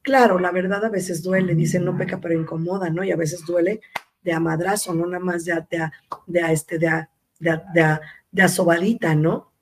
Claro, 0.00 0.38
la 0.38 0.50
verdad 0.50 0.82
a 0.86 0.88
veces 0.88 1.22
duele, 1.22 1.54
dicen 1.54 1.84
no 1.84 1.94
peca 1.98 2.20
pero 2.20 2.40
incomoda, 2.40 2.88
¿no? 2.88 3.04
Y 3.04 3.12
a 3.12 3.16
veces 3.16 3.44
duele 3.44 3.82
de 4.22 4.32
a 4.32 4.40
madrazo, 4.40 4.94
no 4.94 5.04
nada 5.04 5.22
más 5.22 5.44
de 5.44 5.52
a, 5.52 5.60
de 5.70 5.90
de 6.26 6.52
este, 6.52 6.78
de 6.78 7.06
de 7.38 7.98
de 8.32 8.42
asobadita, 8.42 9.14
¿no? 9.14 9.52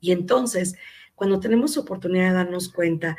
Y 0.00 0.10
entonces, 0.10 0.74
cuando 1.14 1.38
tenemos 1.38 1.76
oportunidad 1.76 2.28
de 2.28 2.34
darnos 2.34 2.68
cuenta 2.68 3.16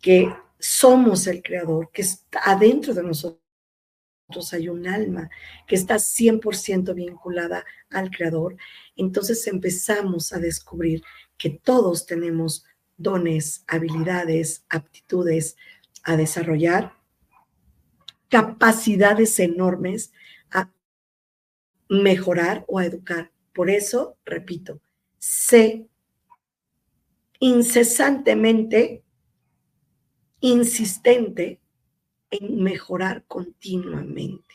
que 0.00 0.32
somos 0.58 1.26
el 1.26 1.42
creador, 1.42 1.90
que 1.92 2.02
está 2.02 2.40
adentro 2.44 2.94
de 2.94 3.02
nosotros, 3.02 3.45
hay 4.52 4.68
un 4.68 4.86
alma 4.88 5.30
que 5.66 5.76
está 5.76 5.96
100% 5.96 6.94
vinculada 6.94 7.64
al 7.90 8.10
Creador, 8.10 8.56
entonces 8.96 9.46
empezamos 9.46 10.32
a 10.32 10.38
descubrir 10.38 11.02
que 11.38 11.50
todos 11.50 12.06
tenemos 12.06 12.64
dones, 12.96 13.64
habilidades, 13.68 14.64
aptitudes 14.68 15.56
a 16.02 16.16
desarrollar, 16.16 16.94
capacidades 18.28 19.38
enormes 19.38 20.12
a 20.50 20.72
mejorar 21.88 22.64
o 22.68 22.78
a 22.78 22.86
educar. 22.86 23.30
Por 23.52 23.70
eso, 23.70 24.16
repito, 24.24 24.80
sé 25.18 25.86
incesantemente 27.38 29.04
insistente 30.40 31.60
en 32.30 32.62
mejorar 32.62 33.24
continuamente. 33.26 34.54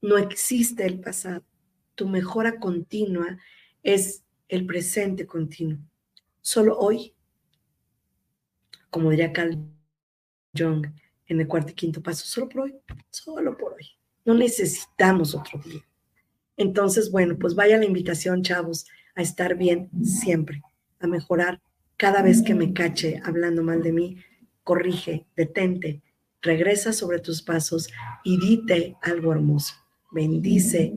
No 0.00 0.16
existe 0.18 0.86
el 0.86 1.00
pasado. 1.00 1.44
Tu 1.94 2.08
mejora 2.08 2.58
continua 2.60 3.38
es 3.82 4.24
el 4.48 4.66
presente 4.66 5.26
continuo. 5.26 5.78
Solo 6.40 6.78
hoy, 6.78 7.14
como 8.90 9.10
diría 9.10 9.32
Carl 9.32 9.58
Jung 10.56 10.86
en 11.26 11.40
el 11.40 11.46
cuarto 11.46 11.72
y 11.72 11.74
quinto 11.74 12.02
paso, 12.02 12.26
solo 12.26 12.48
por 12.48 12.62
hoy, 12.62 12.74
solo 13.10 13.56
por 13.56 13.74
hoy. 13.74 13.86
No 14.24 14.34
necesitamos 14.34 15.34
otro 15.34 15.60
día. 15.60 15.82
Entonces, 16.56 17.10
bueno, 17.10 17.36
pues 17.38 17.54
vaya 17.54 17.78
la 17.78 17.84
invitación, 17.84 18.42
chavos, 18.42 18.86
a 19.14 19.22
estar 19.22 19.56
bien 19.56 19.90
siempre, 20.02 20.62
a 21.00 21.06
mejorar 21.06 21.60
cada 21.96 22.22
vez 22.22 22.42
que 22.42 22.54
me 22.54 22.72
cache 22.72 23.20
hablando 23.24 23.62
mal 23.62 23.82
de 23.82 23.92
mí, 23.92 24.16
corrige, 24.62 25.26
detente, 25.36 26.02
regresa 26.42 26.92
sobre 26.92 27.20
tus 27.20 27.42
pasos 27.42 27.88
y 28.24 28.38
dite 28.38 28.96
algo 29.02 29.32
hermoso. 29.32 29.74
Bendice 30.10 30.92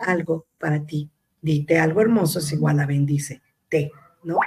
algo 0.00 0.46
para 0.58 0.84
ti. 0.84 1.10
Dite 1.40 1.78
algo 1.78 2.00
hermoso 2.00 2.38
es 2.38 2.52
igual 2.52 2.80
a 2.80 2.86
bendice. 2.86 3.42
Te, 3.68 3.90
¿no? 4.24 4.38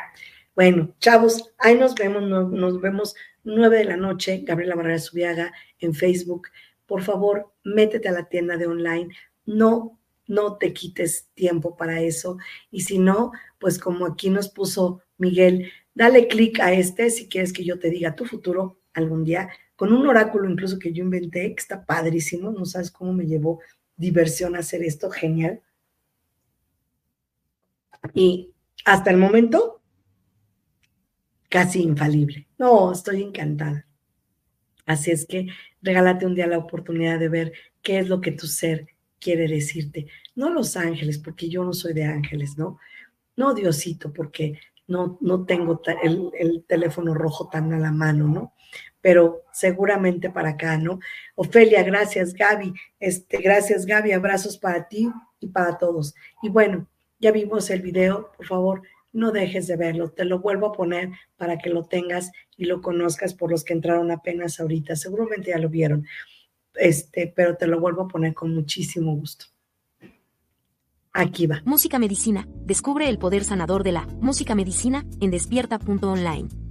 Bueno, 0.56 0.94
chavos, 1.00 1.54
ahí 1.58 1.78
nos 1.78 1.96
vemos, 1.96 2.24
nos 2.24 2.82
vemos 2.82 3.16
nueve 3.44 3.78
de 3.78 3.86
la 3.86 3.98
noche, 3.98 4.42
Gabriela 4.44 4.76
Barrera 4.76 5.00
Subiaga 5.00 5.54
en 5.80 5.94
Facebook. 5.94 6.50
Por 6.86 7.02
favor, 7.02 7.54
métete 7.64 8.10
a 8.10 8.12
la 8.12 8.28
tienda 8.28 8.58
de 8.58 8.68
online. 8.68 9.16
No, 9.46 10.00
no 10.28 10.58
te 10.58 10.74
quites 10.74 11.30
tiempo 11.34 11.76
para 11.78 12.02
eso. 12.02 12.38
Y 12.70 12.82
si 12.82 13.00
no, 13.00 13.32
pues 13.60 13.80
como 13.80 14.06
aquí 14.06 14.30
nos 14.30 14.50
puso 14.50 15.02
Miguel, 15.18 15.72
dale 15.94 16.28
clic 16.28 16.60
a 16.60 16.74
este 16.74 17.10
si 17.10 17.30
quieres 17.30 17.54
que 17.54 17.64
yo 17.64 17.80
te 17.80 17.90
diga 17.90 18.16
tu 18.16 18.26
futuro 18.26 18.80
algún 18.94 19.24
día 19.24 19.50
con 19.82 19.94
un 19.94 20.06
oráculo 20.06 20.48
incluso 20.48 20.78
que 20.78 20.94
yo 20.94 21.04
inventé, 21.04 21.56
que 21.56 21.60
está 21.60 21.84
padrísimo, 21.84 22.52
no 22.52 22.66
sabes 22.66 22.92
cómo 22.92 23.14
me 23.14 23.26
llevó 23.26 23.62
diversión 23.96 24.56
hacer 24.56 24.84
esto, 24.84 25.10
genial. 25.10 25.60
Y 28.14 28.52
hasta 28.86 29.10
el 29.10 29.18
momento, 29.18 29.82
casi 31.50 31.82
infalible. 31.82 32.48
No, 32.60 32.92
estoy 32.92 33.24
encantada. 33.24 33.88
Así 34.86 35.10
es 35.10 35.26
que 35.26 35.48
regálate 35.82 36.28
un 36.28 36.36
día 36.36 36.46
la 36.46 36.60
oportunidad 36.60 37.18
de 37.18 37.30
ver 37.30 37.54
qué 37.82 37.98
es 37.98 38.08
lo 38.08 38.22
que 38.22 38.34
tu 38.34 38.46
ser 38.46 38.86
quiere 39.20 39.48
decirte. 39.48 40.06
No 40.36 40.52
los 40.52 40.78
ángeles, 40.78 41.18
porque 41.18 41.50
yo 41.50 41.64
no 41.64 41.74
soy 41.74 41.94
de 41.94 42.04
ángeles, 42.04 42.56
¿no? 42.56 42.78
No 43.36 43.56
Diosito, 43.56 44.14
porque 44.14 44.60
no, 44.86 45.18
no 45.22 45.44
tengo 45.44 45.82
el, 46.04 46.30
el 46.38 46.66
teléfono 46.68 47.16
rojo 47.16 47.50
tan 47.50 47.74
a 47.74 47.80
la 47.80 47.92
mano, 47.92 48.28
¿no? 48.28 48.54
Pero 49.02 49.44
seguramente 49.52 50.30
para 50.30 50.50
acá, 50.52 50.78
¿no? 50.78 51.00
Ofelia, 51.36 51.84
gracias, 51.84 52.34
Gaby. 52.34 52.74
Este, 53.00 53.38
gracias, 53.42 53.86
Gaby. 53.86 54.12
Abrazos 54.12 54.58
para 54.58 54.88
ti 54.88 55.10
y 55.40 55.48
para 55.48 55.78
todos. 55.78 56.14
Y 56.42 56.50
bueno, 56.50 56.88
ya 57.20 57.32
vimos 57.32 57.70
el 57.70 57.82
video, 57.82 58.32
por 58.38 58.46
favor, 58.46 58.82
no 59.14 59.32
dejes 59.32 59.68
de 59.68 59.76
verlo. 59.76 60.12
Te 60.12 60.26
lo 60.26 60.40
vuelvo 60.40 60.68
a 60.68 60.72
poner 60.72 61.12
para 61.38 61.58
que 61.58 61.70
lo 61.70 61.84
tengas 61.84 62.32
y 62.56 62.66
lo 62.66 62.82
conozcas 62.82 63.34
por 63.34 63.52
los 63.52 63.64
que 63.64 63.74
entraron 63.74 64.12
apenas 64.12 64.60
ahorita. 64.60 64.96
Seguramente 64.96 65.52
ya 65.52 65.58
lo 65.58 65.70
vieron. 65.70 66.06
Este, 66.76 67.32
pero 67.36 67.58
te 67.58 67.68
lo 67.68 67.80
vuelvo 67.80 68.04
a 68.04 68.08
poner 68.08 68.34
con 68.34 68.54
muchísimo 68.54 69.16
gusto. 69.16 69.46
Aquí 71.14 71.46
va. 71.46 71.62
Música 71.66 72.00
Medicina. 72.00 72.48
Descubre 72.64 73.10
el 73.10 73.18
poder 73.18 73.44
sanador 73.44 73.84
de 73.84 73.92
la 73.92 74.06
música 74.22 74.56
medicina 74.56 75.06
en 75.20 75.32
despierta.online. 75.32 76.71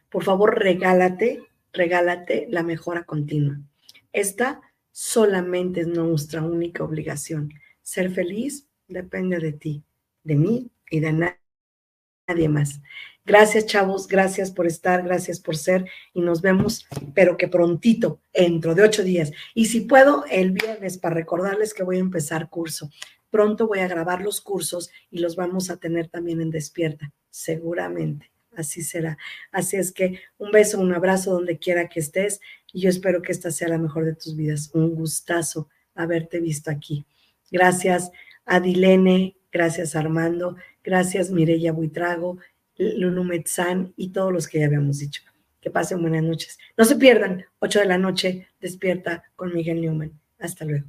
por 0.11 0.23
favor 0.23 0.59
regálate, 0.59 1.41
regálate 1.71 2.45
la 2.49 2.63
mejora 2.63 3.05
continua. 3.05 3.59
Esta 4.11 4.61
solamente 4.91 5.81
es 5.81 5.87
nuestra 5.87 6.43
única 6.43 6.83
obligación. 6.83 7.49
Ser 7.81 8.11
feliz 8.11 8.67
depende 8.89 9.39
de 9.39 9.53
ti, 9.53 9.83
de 10.23 10.35
mí 10.35 10.69
y 10.89 10.99
de 10.99 11.13
nadie 12.27 12.49
más. 12.49 12.81
Gracias, 13.23 13.67
chavos, 13.67 14.07
gracias 14.07 14.51
por 14.51 14.67
estar, 14.67 15.01
gracias 15.01 15.39
por 15.39 15.55
ser 15.55 15.85
y 16.13 16.21
nos 16.21 16.41
vemos, 16.41 16.87
pero 17.13 17.37
que 17.37 17.47
prontito, 17.47 18.19
dentro 18.33 18.75
de 18.75 18.83
ocho 18.83 19.03
días. 19.03 19.31
Y 19.53 19.67
si 19.67 19.81
puedo, 19.81 20.25
el 20.29 20.51
viernes 20.51 20.97
para 20.97 21.15
recordarles 21.15 21.73
que 21.73 21.83
voy 21.83 21.97
a 21.97 22.01
empezar 22.01 22.49
curso. 22.49 22.89
Pronto 23.29 23.65
voy 23.65 23.79
a 23.79 23.87
grabar 23.87 24.21
los 24.21 24.41
cursos 24.41 24.91
y 25.09 25.19
los 25.19 25.37
vamos 25.37 25.69
a 25.69 25.77
tener 25.77 26.09
también 26.09 26.41
en 26.41 26.49
Despierta, 26.49 27.13
seguramente 27.29 28.31
así 28.55 28.81
será. 28.81 29.17
Así 29.51 29.77
es 29.77 29.91
que 29.91 30.19
un 30.37 30.51
beso, 30.51 30.79
un 30.79 30.93
abrazo 30.93 31.31
donde 31.33 31.57
quiera 31.57 31.89
que 31.89 31.99
estés 31.99 32.39
y 32.73 32.81
yo 32.81 32.89
espero 32.89 33.21
que 33.21 33.31
esta 33.31 33.51
sea 33.51 33.67
la 33.67 33.77
mejor 33.77 34.05
de 34.05 34.15
tus 34.15 34.35
vidas. 34.35 34.71
Un 34.73 34.95
gustazo 34.95 35.69
haberte 35.95 36.39
visto 36.39 36.71
aquí. 36.71 37.05
Gracias 37.51 38.11
Adilene, 38.45 39.35
gracias 39.51 39.95
Armando, 39.95 40.55
gracias 40.83 41.31
Mireya 41.31 41.71
Buitrago, 41.71 42.37
Lulu 42.77 43.23
Metzán 43.23 43.93
y 43.95 44.09
todos 44.09 44.31
los 44.31 44.47
que 44.47 44.59
ya 44.59 44.65
habíamos 44.65 44.99
dicho. 44.99 45.21
Que 45.59 45.69
pasen 45.69 46.01
buenas 46.01 46.23
noches. 46.23 46.57
No 46.75 46.85
se 46.85 46.95
pierdan, 46.95 47.45
8 47.59 47.81
de 47.81 47.85
la 47.85 47.97
noche, 47.99 48.47
despierta 48.59 49.23
con 49.35 49.53
Miguel 49.53 49.81
Newman. 49.81 50.19
Hasta 50.39 50.65
luego. 50.65 50.87